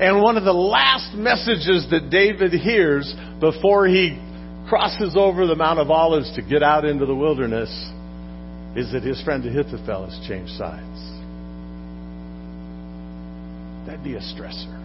[0.00, 4.16] And one of the last messages that David hears before he
[4.68, 7.70] crosses over the Mount of Olives to get out into the wilderness
[8.76, 11.15] is that his friend Ahithophel has changed sides.
[13.86, 14.82] That'd be a stressor.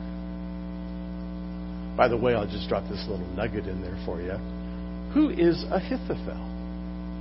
[1.98, 4.38] By the way, I'll just drop this little nugget in there for you.
[5.14, 6.40] Who is Ahithophel,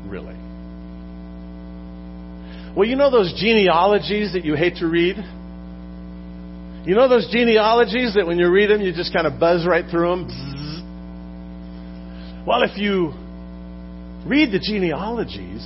[0.07, 0.37] really?
[2.77, 5.17] Well, you know those genealogies that you hate to read?
[6.87, 9.85] You know those genealogies that when you read them, you just kind of buzz right
[9.91, 10.29] through them?
[12.47, 13.13] Well, if you
[14.25, 15.63] read the genealogies,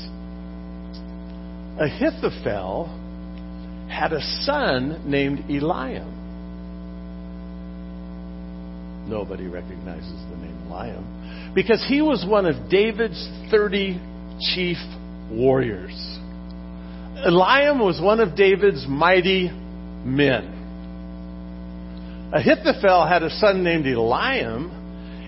[1.79, 2.89] Ahithophel
[3.95, 6.11] had a son named Eliam.
[9.09, 14.01] Nobody recognizes the name Eliam because he was one of David's 30
[14.55, 14.79] chief
[15.31, 15.95] warriors.
[17.27, 19.49] Eliam was one of David's mighty
[20.05, 20.51] men.
[22.35, 24.73] Ahithophel had a son named Eliam,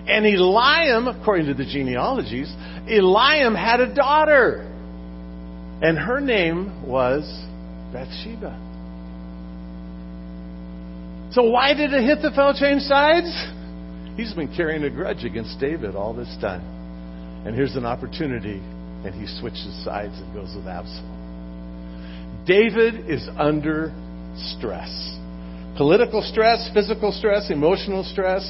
[0.09, 2.49] and Eliam, according to the genealogies,
[2.89, 4.61] Eliam had a daughter,
[5.81, 7.46] and her name was
[7.93, 8.55] Bathsheba.
[11.33, 13.29] So why did Ahithophel change sides?
[14.15, 16.63] He's been carrying a grudge against David all this time.
[17.45, 22.45] And here's an opportunity, and he switches sides and goes with Absalom.
[22.45, 23.93] David is under
[24.35, 25.17] stress
[25.77, 28.43] political stress, physical stress, emotional stress.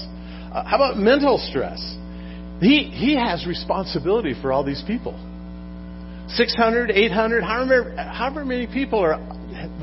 [0.51, 1.79] Uh, how about mental stress?
[2.61, 5.13] He, he has responsibility for all these people.
[6.29, 9.17] 600, 800, however, however many people are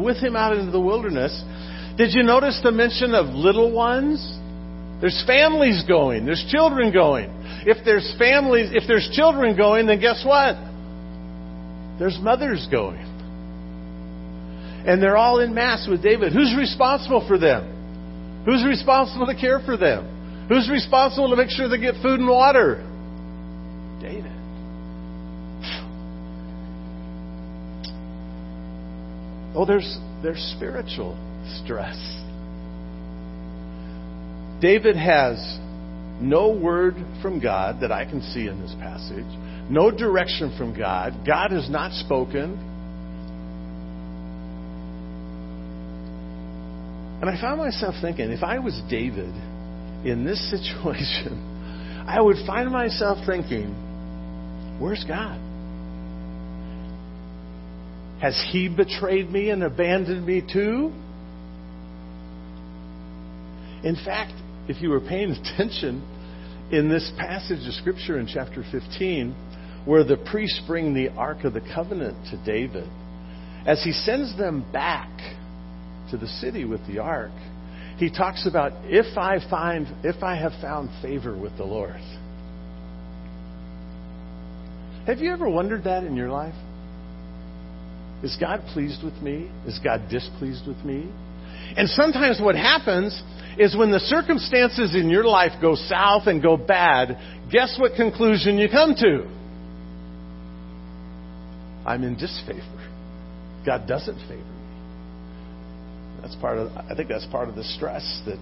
[0.01, 1.43] with him out into the wilderness.
[1.97, 4.21] Did you notice the mention of little ones?
[5.01, 6.27] There's families going.
[6.27, 7.31] There's children going.
[7.67, 10.57] If there's families, if there's children going, then guess what?
[11.99, 13.01] There's mothers going.
[14.87, 16.33] And they're all in mass with David.
[16.33, 18.45] Who's responsible for them?
[18.45, 20.47] Who's responsible to care for them?
[20.49, 22.85] Who's responsible to make sure they get food and water?
[24.03, 24.34] David.
[29.55, 31.17] Oh, there's, there's spiritual
[31.63, 31.97] stress.
[34.61, 35.37] David has
[36.21, 39.27] no word from God that I can see in this passage,
[39.71, 41.27] no direction from God.
[41.27, 42.59] God has not spoken.
[47.21, 49.33] And I found myself thinking, if I was David
[50.05, 53.69] in this situation, I would find myself thinking,
[54.81, 55.44] where's God?
[58.21, 60.93] Has he betrayed me and abandoned me too?
[63.83, 64.33] In fact,
[64.69, 66.03] if you were paying attention
[66.73, 69.35] in this passage of Scripture in chapter 15,
[69.85, 72.89] where the priests bring the Ark of the Covenant to David,
[73.67, 75.11] as he sends them back
[76.11, 77.33] to the city with the Ark,
[77.99, 82.01] he talks about if I find, if I have found favor with the Lord.
[85.07, 86.55] Have you ever wondered that in your life?
[88.25, 89.51] Is God pleased with me?
[89.67, 91.13] Is God displeased with me?
[91.77, 93.23] And sometimes what happens
[93.59, 97.19] is when the circumstances in your life go south and go bad,
[97.53, 99.29] guess what conclusion you come to?
[101.87, 102.91] I'm in disfavor.
[103.67, 104.51] God doesn't favor me.
[106.23, 108.41] That's part of I think that's part of the stress that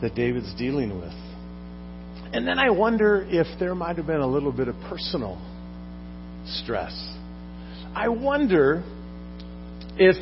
[0.00, 1.12] that David's dealing with.
[2.32, 5.40] And then I wonder if there might have been a little bit of personal
[6.46, 6.92] stress.
[7.94, 8.82] I wonder
[9.96, 10.16] if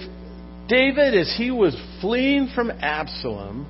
[0.68, 3.66] David, as he was fleeing from Absalom,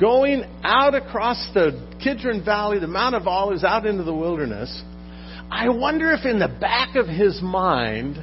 [0.00, 4.82] going out across the Kidron Valley, the Mount of Olives, out into the wilderness,
[5.50, 8.16] I wonder if in the back of his mind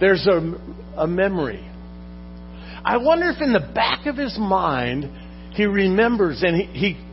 [0.00, 0.54] there's a,
[0.96, 1.64] a memory.
[2.84, 5.10] I wonder if in the back of his mind
[5.52, 7.12] he remembers and he, he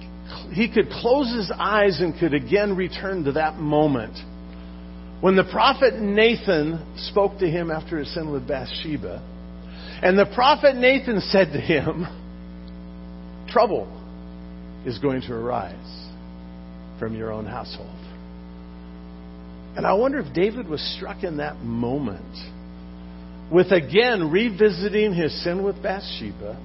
[0.53, 4.17] he could close his eyes and could again return to that moment
[5.21, 9.21] when the prophet Nathan spoke to him after his sin with Bathsheba.
[10.01, 12.07] And the prophet Nathan said to him,
[13.49, 13.87] Trouble
[14.85, 16.07] is going to arise
[16.99, 17.89] from your own household.
[19.75, 22.35] And I wonder if David was struck in that moment
[23.51, 26.57] with again revisiting his sin with Bathsheba,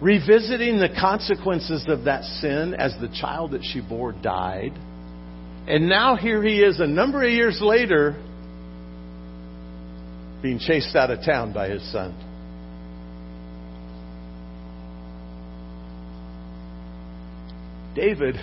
[0.00, 4.72] revisiting the consequences of that sin as the child that she bore died.
[5.70, 8.20] And now here he is a number of years later
[10.42, 12.12] being chased out of town by his son.
[17.94, 18.34] David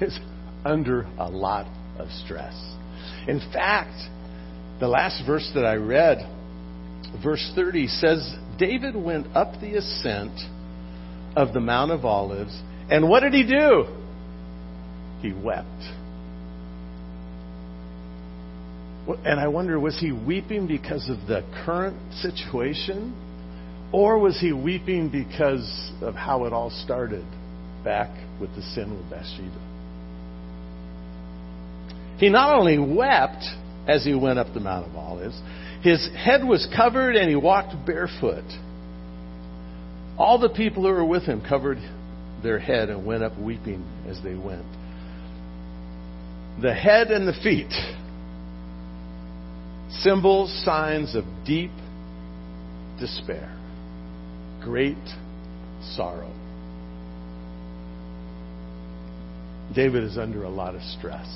[0.00, 0.16] is
[0.64, 1.66] under a lot
[1.98, 2.54] of stress.
[3.26, 4.08] In fact,
[4.78, 6.18] the last verse that I read,
[7.20, 10.38] verse 30, says David went up the ascent
[11.34, 12.56] of the Mount of Olives,
[12.88, 13.86] and what did he do?
[15.20, 16.03] He wept.
[19.06, 23.14] And I wonder, was he weeping because of the current situation?
[23.92, 27.24] Or was he weeping because of how it all started
[27.84, 29.70] back with the sin with Bathsheba?
[32.18, 33.44] He not only wept
[33.86, 35.38] as he went up the Mount of Olives,
[35.82, 38.44] his head was covered and he walked barefoot.
[40.16, 41.78] All the people who were with him covered
[42.42, 44.64] their head and went up weeping as they went.
[46.62, 47.72] The head and the feet,
[49.90, 51.70] symbols, signs of deep
[52.98, 53.54] despair,
[54.62, 54.96] great
[55.96, 56.32] sorrow.
[59.74, 61.26] David is under a lot of stress.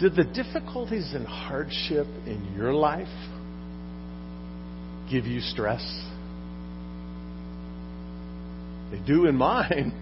[0.00, 3.06] Did the difficulties and hardship in your life
[5.10, 5.82] give you stress?
[8.90, 9.92] They do in mine.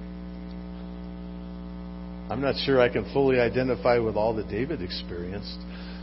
[2.30, 5.58] I'm not sure I can fully identify with all that David experienced.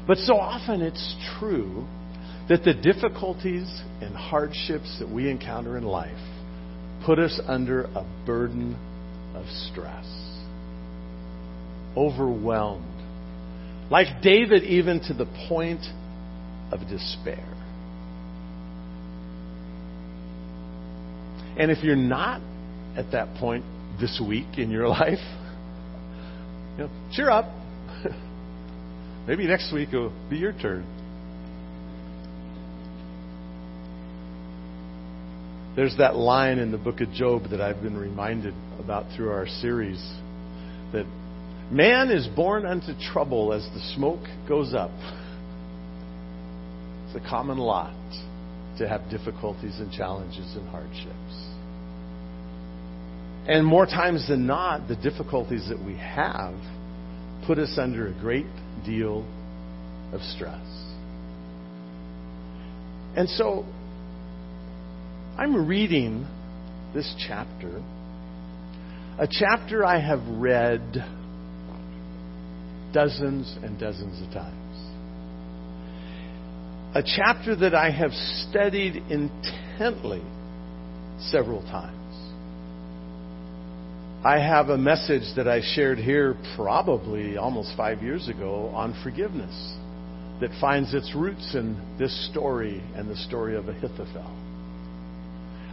[0.08, 1.86] But so often it's true
[2.50, 6.18] that the difficulties and hardships that we encounter in life
[7.06, 8.76] put us under a burden
[9.36, 10.06] of stress,
[11.96, 12.96] overwhelmed
[13.90, 15.82] like David, even to the point
[16.72, 17.48] of despair.
[21.58, 22.42] And if you're not
[22.98, 23.64] at that point
[24.00, 25.20] this week in your life,
[26.84, 27.46] know, cheer up.
[29.28, 30.86] Maybe next week it will be your turn.
[35.76, 39.46] There's that line in the book of Job that I've been reminded about through our
[39.46, 40.00] series
[40.94, 41.06] that
[41.72, 44.92] Man is born unto trouble as the smoke goes up.
[47.08, 47.96] It's a common lot
[48.78, 51.55] to have difficulties and challenges and hardships.
[53.48, 56.56] And more times than not, the difficulties that we have
[57.46, 58.48] put us under a great
[58.86, 59.24] deal
[60.12, 60.66] of stress.
[63.16, 63.66] And so,
[65.38, 66.26] I'm reading
[66.94, 67.84] this chapter,
[69.20, 71.04] a chapter I have read
[72.94, 74.62] dozens and dozens of times.
[76.96, 78.12] A chapter that I have
[78.50, 80.24] studied intently
[81.20, 82.05] several times.
[84.26, 89.54] I have a message that I shared here probably almost five years ago on forgiveness
[90.42, 94.36] that finds its roots in this story and the story of Ahithophel.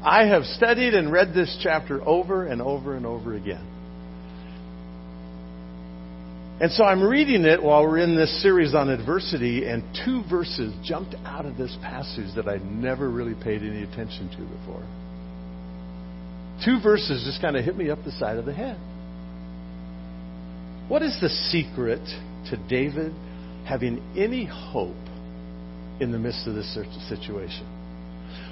[0.05, 3.67] I have studied and read this chapter over and over and over again.
[6.61, 10.75] And so I'm reading it while we're in this series on adversity, and two verses
[10.85, 14.87] jumped out of this passage that I never really paid any attention to before.
[16.65, 18.79] Two verses just kind of hit me up the side of the head.
[20.89, 22.03] What is the secret
[22.51, 23.13] to David
[23.67, 24.95] having any hope
[26.01, 26.73] in the midst of this
[27.09, 27.67] situation?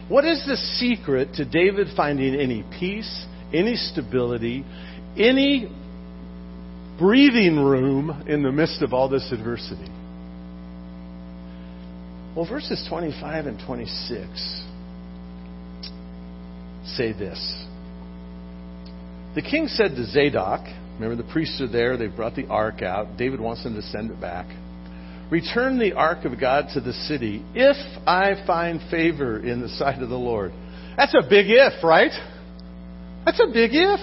[0.08, 4.64] What is the secret to David finding any peace, any stability,
[5.16, 5.70] any
[6.98, 9.90] breathing room in the midst of all this adversity?
[12.34, 14.64] Well, verses 25 and 26
[16.96, 17.66] say this.
[19.34, 20.66] The king said to Zadok,
[20.98, 23.16] remember the priests are there, they brought the ark out.
[23.16, 24.46] David wants them to send it back.
[25.30, 27.76] Return the ark of God to the city if
[28.06, 30.52] I find favor in the sight of the Lord.
[30.96, 32.10] That's a big if, right?
[33.24, 34.00] That's a big if.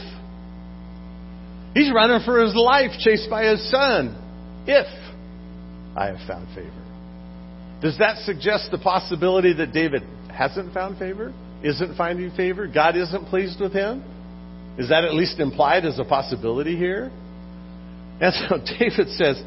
[1.73, 4.15] He's running for his life, chased by his son.
[4.65, 4.87] If
[5.95, 6.71] I have found favor.
[7.81, 10.03] Does that suggest the possibility that David
[10.33, 11.33] hasn't found favor?
[11.61, 12.67] Isn't finding favor?
[12.67, 14.03] God isn't pleased with him?
[14.77, 17.11] Is that at least implied as a possibility here?
[18.21, 19.41] And so David says,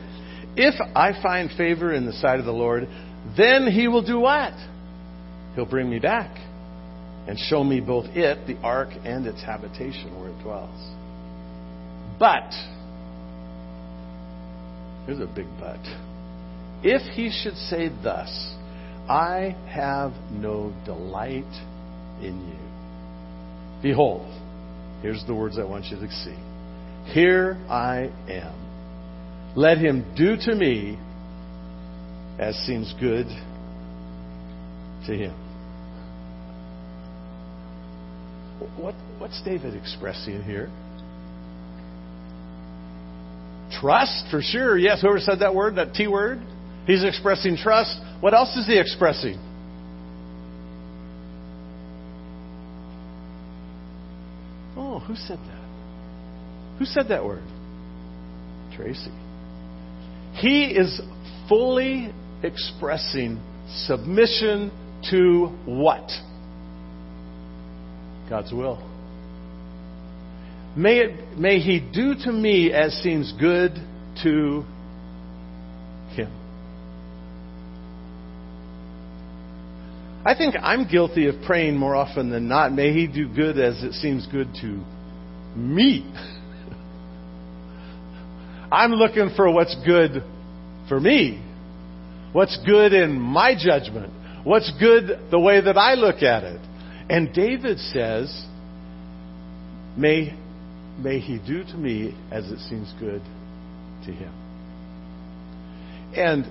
[0.57, 2.89] If I find favor in the sight of the Lord,
[3.37, 4.55] then he will do what?
[5.55, 6.37] He'll bring me back
[7.29, 10.71] and show me both it, the ark, and its habitation where it dwells.
[12.19, 12.51] But,
[15.07, 15.81] here's a big but.
[16.83, 18.31] If he should say thus,
[19.09, 21.45] I have no delight
[22.23, 23.83] in you.
[23.83, 24.29] Behold,
[25.03, 26.37] Here's the words I want you to see.
[27.13, 29.53] Here I am.
[29.57, 30.99] Let him do to me
[32.39, 33.27] as seems good
[35.07, 35.35] to him.
[38.77, 40.71] What, what's David expressing here?
[43.81, 44.77] Trust, for sure.
[44.77, 46.41] Yes, whoever said that word, that T word?
[46.87, 47.97] He's expressing trust.
[48.21, 49.39] What else is he expressing?
[55.11, 56.79] Who said that?
[56.79, 57.43] Who said that word?
[58.77, 59.11] Tracy.
[60.35, 61.01] He is
[61.49, 62.13] fully
[62.45, 63.43] expressing
[63.87, 64.71] submission
[65.11, 66.09] to what?
[68.29, 68.87] God's will.
[70.77, 73.73] May, it, may He do to me as seems good
[74.23, 74.65] to
[76.15, 76.33] Him.
[80.25, 82.73] I think I'm guilty of praying more often than not.
[82.73, 84.85] May He do good as it seems good to
[85.57, 86.11] me.
[88.73, 90.23] I'm looking for what's good
[90.89, 91.45] for me.
[92.33, 94.13] What's good in my judgment.
[94.45, 96.61] What's good the way that I look at it.
[97.09, 98.47] And David says,
[99.97, 100.39] may,
[100.99, 103.23] may he do to me as it seems good
[104.07, 104.33] to him.
[106.15, 106.47] And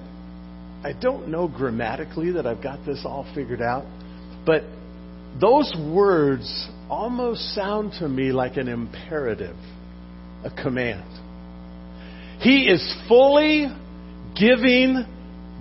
[0.83, 3.85] I don't know grammatically that I've got this all figured out,
[4.45, 4.63] but
[5.39, 9.55] those words almost sound to me like an imperative,
[10.43, 11.05] a command.
[12.39, 13.67] He is fully
[14.39, 15.05] giving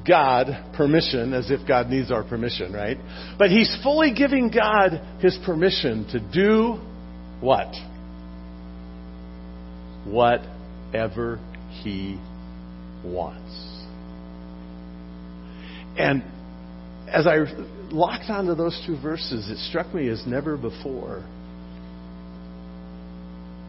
[0.06, 2.96] God permission, as if God needs our permission, right?
[3.38, 6.80] But he's fully giving God his permission to do
[7.40, 7.74] what?
[10.06, 11.38] Whatever
[11.82, 12.18] he
[13.04, 13.84] wants.
[15.98, 16.22] And
[17.08, 17.38] as I
[17.93, 21.24] locked onto those two verses, it struck me as never before.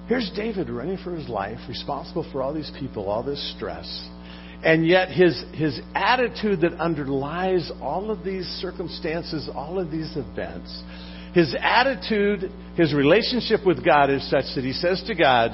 [0.08, 3.88] Here's David running for his life, responsible for all these people, all this stress.
[4.64, 10.84] And yet, his, his attitude that underlies all of these circumstances, all of these events,
[11.34, 15.52] his attitude, his relationship with God is such that he says to God,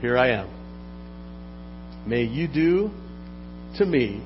[0.00, 2.06] Here I am.
[2.06, 2.90] May you do
[3.78, 4.22] to me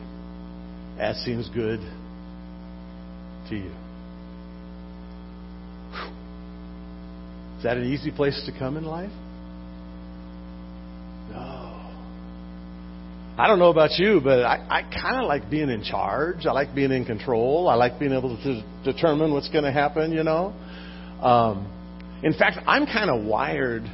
[0.99, 1.81] as seems good
[3.53, 3.73] to you?
[5.93, 6.13] Whew.
[7.59, 9.13] Is that an easy place to come in life?
[11.31, 11.69] No.
[13.39, 16.47] I don't know about you, but I, I kind of like being in charge.
[16.47, 17.69] I like being in control.
[17.69, 20.53] I like being able to determine what's going to happen, you know.
[21.21, 21.71] Um,
[22.23, 23.85] in fact, I'm kind of wired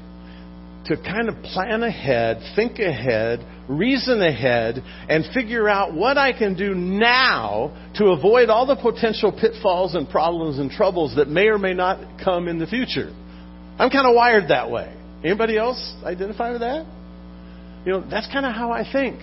[0.89, 6.57] to kind of plan ahead, think ahead, reason ahead, and figure out what I can
[6.57, 11.59] do now to avoid all the potential pitfalls and problems and troubles that may or
[11.59, 13.14] may not come in the future.
[13.78, 14.95] I'm kind of wired that way.
[15.22, 16.86] Anybody else identify with that?
[17.84, 19.20] You know, that's kind of how I think.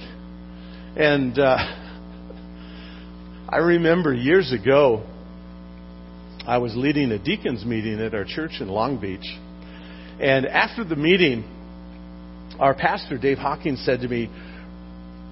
[0.95, 1.57] And uh,
[3.49, 5.03] I remember years ago,
[6.45, 9.25] I was leading a deacons meeting at our church in Long Beach.
[10.19, 11.43] And after the meeting,
[12.59, 14.29] our pastor, Dave Hawkins, said to me,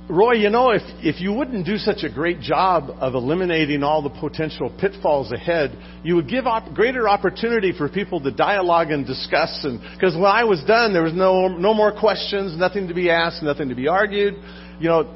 [0.09, 4.01] Roy, you know, if, if you wouldn't do such a great job of eliminating all
[4.01, 9.07] the potential pitfalls ahead, you would give op- greater opportunity for people to dialogue and
[9.07, 9.61] discuss.
[9.63, 13.09] And because when I was done, there was no no more questions, nothing to be
[13.09, 14.33] asked, nothing to be argued.
[14.77, 15.15] You know,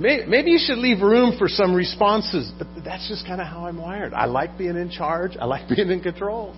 [0.00, 2.50] may, maybe you should leave room for some responses.
[2.56, 4.14] But that's just kind of how I'm wired.
[4.14, 5.32] I like being in charge.
[5.38, 6.56] I like being in control.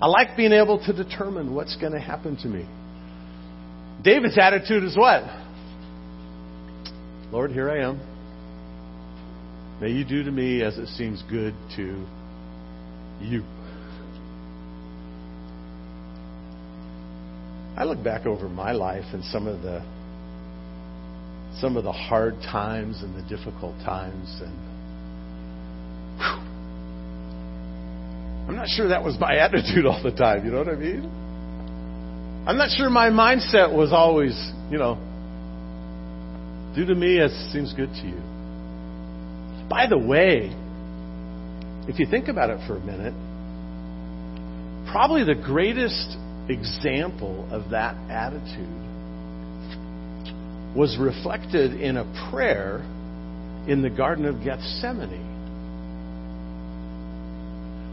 [0.00, 2.66] I like being able to determine what's going to happen to me.
[4.06, 5.24] David's attitude is what?
[7.32, 8.00] Lord, here I am.
[9.80, 12.06] May you do to me as it seems good to
[13.20, 13.42] you.
[17.76, 19.84] I look back over my life and some of the
[21.60, 24.54] some of the hard times and the difficult times and
[26.18, 26.40] whew,
[28.48, 31.25] I'm not sure that was my attitude all the time, you know what I mean?
[32.46, 34.32] I'm not sure my mindset was always,
[34.70, 34.94] you know,
[36.76, 38.22] do to me as seems good to you.
[39.68, 40.54] By the way,
[41.88, 43.14] if you think about it for a minute,
[44.92, 46.16] probably the greatest
[46.48, 48.86] example of that attitude
[50.76, 52.78] was reflected in a prayer
[53.66, 55.34] in the Garden of Gethsemane.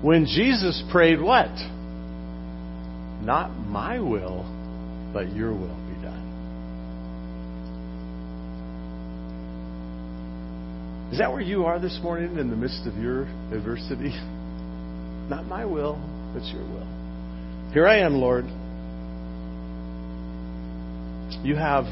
[0.04, 1.50] When Jesus prayed, what?
[3.24, 4.44] Not my will,
[5.14, 6.30] but your will be done.
[11.14, 14.10] Is that where you are this morning in the midst of your adversity?
[15.30, 15.96] Not my will,
[16.34, 17.72] but your will.
[17.72, 18.46] Here I am, Lord.
[21.46, 21.86] You have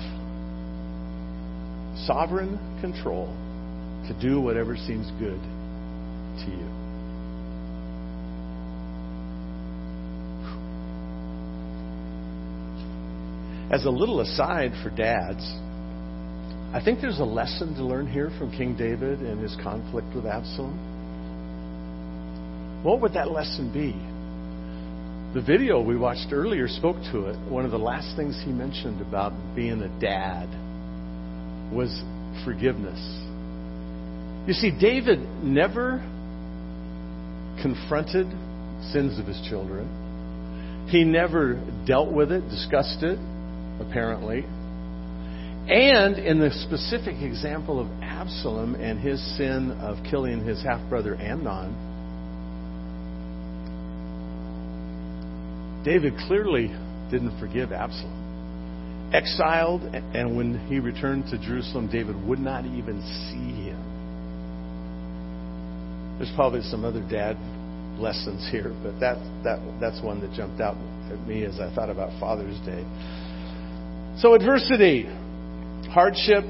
[2.05, 3.27] sovereign control
[4.07, 6.80] to do whatever seems good to you.
[13.71, 15.49] As a little aside for dads,
[16.73, 20.25] I think there's a lesson to learn here from King David and his conflict with
[20.25, 20.75] Absalom.
[22.83, 23.95] What would that lesson be?
[25.33, 27.37] The video we watched earlier spoke to it.
[27.49, 30.49] One of the last things he mentioned about being a dad
[31.73, 32.03] was
[32.43, 32.99] forgiveness.
[34.47, 35.99] You see, David never
[37.61, 38.27] confronted
[38.91, 39.87] sins of his children.
[40.89, 41.53] He never
[41.87, 43.17] dealt with it, discussed it,
[43.81, 44.45] apparently.
[45.67, 51.15] And in the specific example of Absalom and his sin of killing his half brother
[51.15, 51.89] Amnon,
[55.85, 56.67] David clearly
[57.09, 59.11] didn't forgive Absalom.
[59.13, 63.91] Exiled, and when he returned to Jerusalem, David would not even see him.
[66.17, 67.35] There's probably some other dad
[67.99, 70.77] lessons here, but that, that, that's one that jumped out
[71.11, 72.85] at me as I thought about Father's Day.
[74.21, 75.07] So, adversity,
[75.89, 76.43] hardship,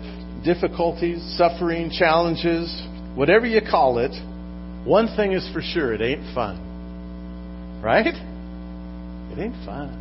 [0.44, 2.70] difficulties, suffering, challenges,
[3.16, 4.12] whatever you call it,
[4.86, 7.82] one thing is for sure it ain't fun.
[7.82, 8.08] Right?
[8.08, 10.00] It ain't fun.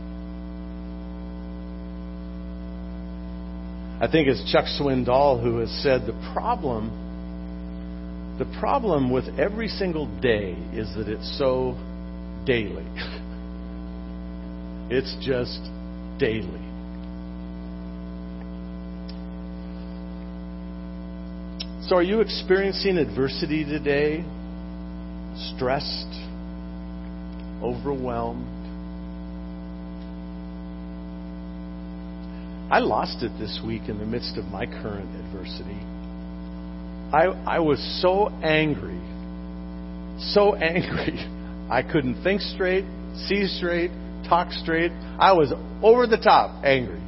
[4.02, 6.90] I think it's Chuck Swindoll who has said the problem
[8.40, 11.76] the problem with every single day is that it's so
[12.46, 12.86] daily.
[14.90, 15.60] it's just
[16.18, 16.69] daily.
[21.90, 24.22] So, are you experiencing adversity today?
[25.56, 26.06] Stressed?
[27.60, 28.46] Overwhelmed?
[32.70, 35.80] I lost it this week in the midst of my current adversity.
[37.12, 39.00] I, I was so angry,
[40.32, 41.18] so angry,
[41.68, 42.84] I couldn't think straight,
[43.26, 43.90] see straight,
[44.28, 44.92] talk straight.
[44.92, 47.02] I was over the top angry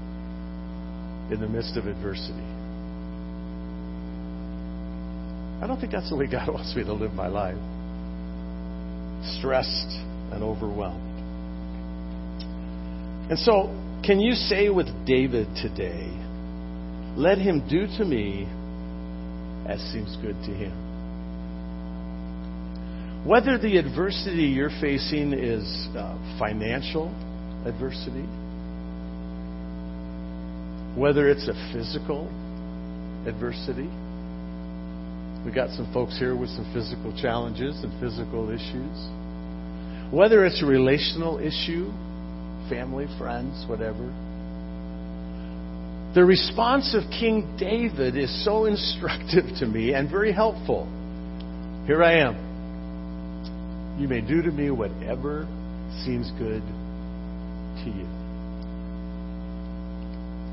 [1.31, 2.52] in the midst of adversity.
[5.63, 7.57] I don't think that's the way God wants me to live my life.
[9.39, 9.93] stressed
[10.33, 11.11] and overwhelmed.
[13.31, 13.71] And so,
[14.05, 16.11] can you say with David today,
[17.17, 18.49] let him do to me
[19.69, 20.73] as seems good to him?
[23.25, 25.63] Whether the adversity you're facing is
[25.97, 27.07] uh, financial
[27.65, 28.27] adversity,
[30.99, 32.27] whether it's a physical
[33.29, 33.89] adversity,
[35.45, 40.13] we got some folks here with some physical challenges and physical issues.
[40.13, 41.91] Whether it's a relational issue,
[42.69, 44.07] family, friends, whatever.
[46.15, 50.87] The response of King David is so instructive to me and very helpful.
[51.87, 53.99] Here I am.
[53.99, 55.47] You may do to me whatever
[56.05, 56.63] seems good
[57.85, 58.07] to you.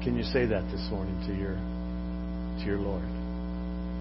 [0.03, 1.55] Can you say that this morning to your
[2.59, 3.18] to your Lord?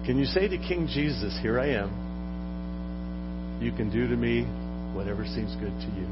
[0.09, 1.91] Can you say to King Jesus, "Here I am.
[3.61, 4.41] You can do to me
[4.95, 6.07] whatever seems good to you."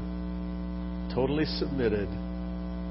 [1.12, 2.08] Totally submitted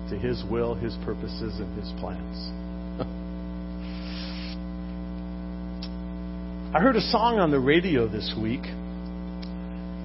[0.10, 2.52] to his will, his purposes and his plans.
[6.76, 8.68] I heard a song on the radio this week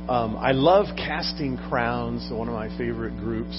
[0.09, 3.57] um, I love Casting Crowns, one of my favorite groups.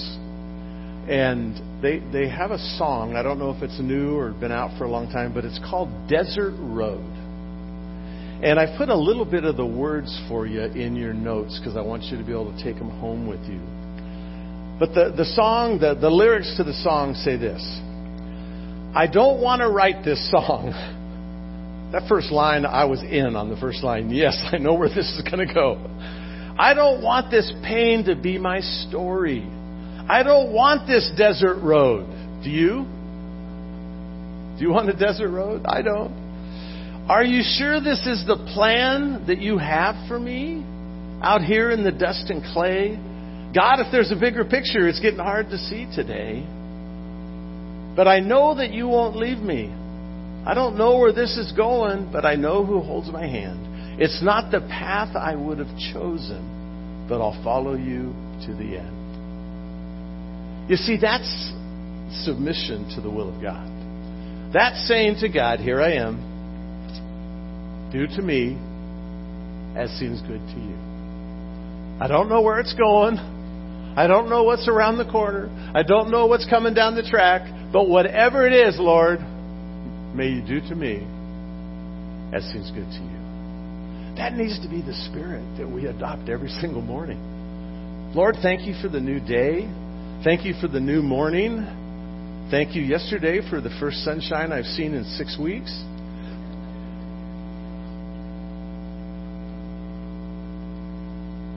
[1.08, 3.16] And they, they have a song.
[3.16, 5.58] I don't know if it's new or been out for a long time, but it's
[5.58, 7.23] called Desert Road.
[8.44, 11.78] And I put a little bit of the words for you in your notes because
[11.78, 13.58] I want you to be able to take them home with you.
[14.78, 17.62] But the, the song, the, the lyrics to the song say this
[18.94, 20.72] I don't want to write this song.
[21.92, 24.10] That first line, I was in on the first line.
[24.10, 25.76] Yes, I know where this is going to go.
[26.58, 29.46] I don't want this pain to be my story.
[30.08, 32.42] I don't want this desert road.
[32.42, 32.84] Do you?
[34.58, 35.66] Do you want a desert road?
[35.66, 36.23] I don't.
[37.08, 40.64] Are you sure this is the plan that you have for me
[41.22, 42.96] out here in the dust and clay?
[43.54, 46.42] God, if there's a bigger picture, it's getting hard to see today.
[47.94, 49.66] But I know that you won't leave me.
[50.46, 54.00] I don't know where this is going, but I know who holds my hand.
[54.00, 58.14] It's not the path I would have chosen, but I'll follow you
[58.46, 60.70] to the end.
[60.70, 61.52] You see, that's
[62.24, 63.70] submission to the will of God.
[64.54, 66.33] That's saying to God, Here I am.
[67.94, 68.58] Do to me
[69.76, 70.74] as seems good to you.
[72.00, 73.18] I don't know where it's going.
[73.96, 75.48] I don't know what's around the corner.
[75.72, 77.48] I don't know what's coming down the track.
[77.72, 79.20] But whatever it is, Lord,
[80.12, 81.06] may you do to me
[82.34, 84.16] as seems good to you.
[84.16, 88.12] That needs to be the spirit that we adopt every single morning.
[88.12, 89.70] Lord, thank you for the new day.
[90.24, 92.48] Thank you for the new morning.
[92.50, 95.70] Thank you yesterday for the first sunshine I've seen in six weeks.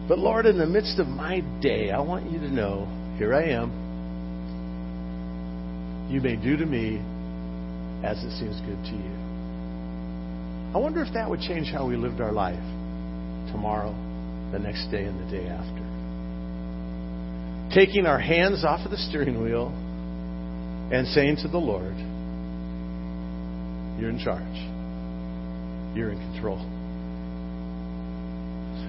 [0.08, 2.88] But Lord, in the midst of my day, I want you to know
[3.18, 3.72] here I am.
[6.10, 7.02] You may do to me
[8.06, 9.12] as it seems good to you.
[10.74, 12.64] I wonder if that would change how we lived our life
[13.52, 13.92] tomorrow,
[14.52, 15.84] the next day, and the day after.
[17.74, 19.74] Taking our hands off of the steering wheel
[20.92, 21.98] and saying to the Lord,
[24.00, 24.44] You're in charge.
[25.98, 26.60] You're in control.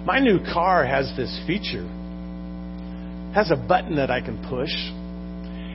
[0.05, 1.87] My new car has this feature.
[3.35, 4.73] Has a button that I can push.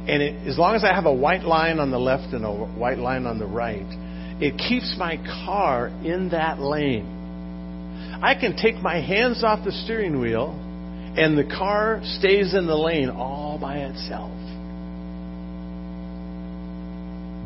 [0.05, 2.51] And it, as long as I have a white line on the left and a
[2.51, 3.85] white line on the right,
[4.41, 8.19] it keeps my car in that lane.
[8.21, 10.59] I can take my hands off the steering wheel
[11.15, 14.31] and the car stays in the lane all by itself.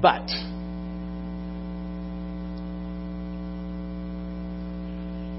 [0.02, 0.28] But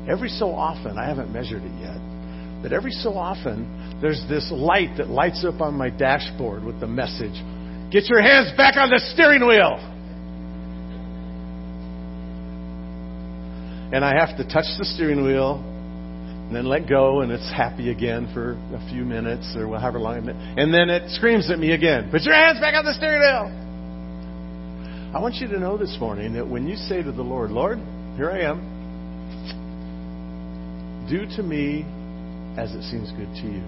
[0.09, 1.99] every so often, I haven't measured it yet,
[2.63, 6.89] but every so often, there's this light that lights up on my dashboard with the
[6.89, 7.37] message
[7.91, 9.95] Get your hands back on the steering wheel!
[13.93, 17.91] and I have to touch the steering wheel and then let go, and it's happy
[17.91, 20.29] again for a few minutes or however long.
[20.29, 23.53] And then it screams at me again, Put your hands back on the steering wheel.
[25.15, 27.79] I want you to know this morning that when you say to the Lord, Lord,
[28.17, 28.78] here I am,
[31.09, 31.85] do to me
[32.57, 33.63] as it seems good to you.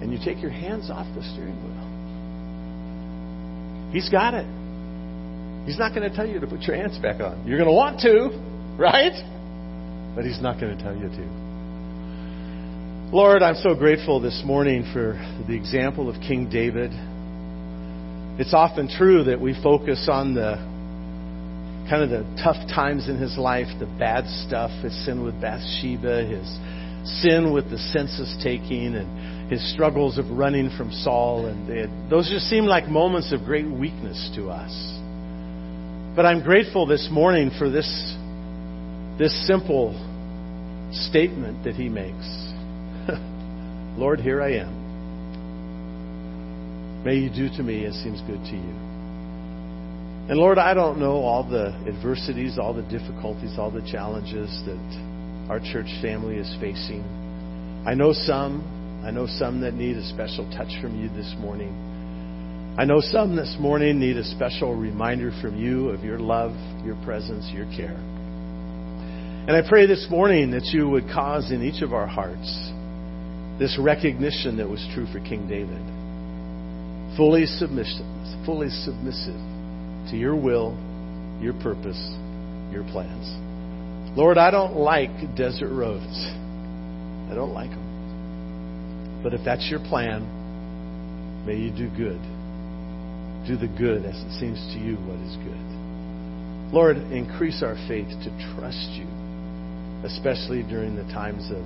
[0.00, 1.86] And you take your hands off the steering wheel.
[3.92, 4.46] He's got it.
[5.66, 7.46] He's not going to tell you to put your hands back on.
[7.46, 8.30] You're going to want to,
[8.80, 9.12] Right?
[10.16, 11.50] But he's not going to tell you to.
[13.14, 16.90] Lord, I'm so grateful this morning for the example of King David.
[18.40, 20.56] It's often true that we focus on the
[21.90, 26.24] kind of the tough times in his life, the bad stuff, his sin with Bathsheba,
[26.24, 26.46] his
[27.20, 31.46] sin with the census taking and his struggles of running from Saul.
[31.46, 34.70] And those just seem like moments of great weakness to us.
[36.14, 37.88] But I'm grateful this morning for this,
[39.18, 39.92] this simple
[40.92, 42.50] statement that he makes
[43.96, 44.78] Lord, here I am.
[47.04, 48.89] May you do to me as seems good to you.
[50.30, 54.78] And Lord, I don't know all the adversities, all the difficulties, all the challenges that
[55.50, 57.02] our church family is facing.
[57.84, 59.02] I know some.
[59.04, 61.74] I know some that need a special touch from you this morning.
[62.78, 66.54] I know some this morning need a special reminder from you of your love,
[66.86, 67.98] your presence, your care.
[67.98, 72.70] And I pray this morning that you would cause in each of our hearts
[73.58, 75.82] this recognition that was true for King David.
[77.16, 78.06] Fully submissive,
[78.46, 79.49] fully submissive
[80.08, 80.72] to your will,
[81.40, 82.00] your purpose,
[82.72, 83.28] your plans.
[84.16, 86.26] Lord, I don't like desert roads.
[87.30, 89.20] I don't like them.
[89.22, 92.20] But if that's your plan, may you do good.
[93.46, 96.74] Do the good as it seems to you what is good.
[96.74, 99.06] Lord, increase our faith to trust you,
[100.04, 101.64] especially during the times of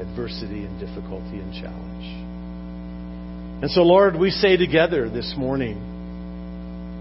[0.00, 2.06] adversity and difficulty and challenge.
[3.62, 5.76] And so, Lord, we say together this morning,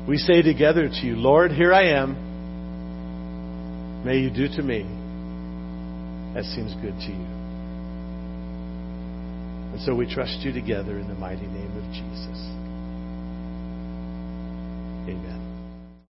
[0.08, 2.28] we say together to you, Lord, here I am.
[4.06, 4.82] May you do to me
[6.36, 7.26] as seems good to you.
[9.74, 12.40] And so we trust you together in the mighty name of Jesus.
[15.10, 15.39] Amen.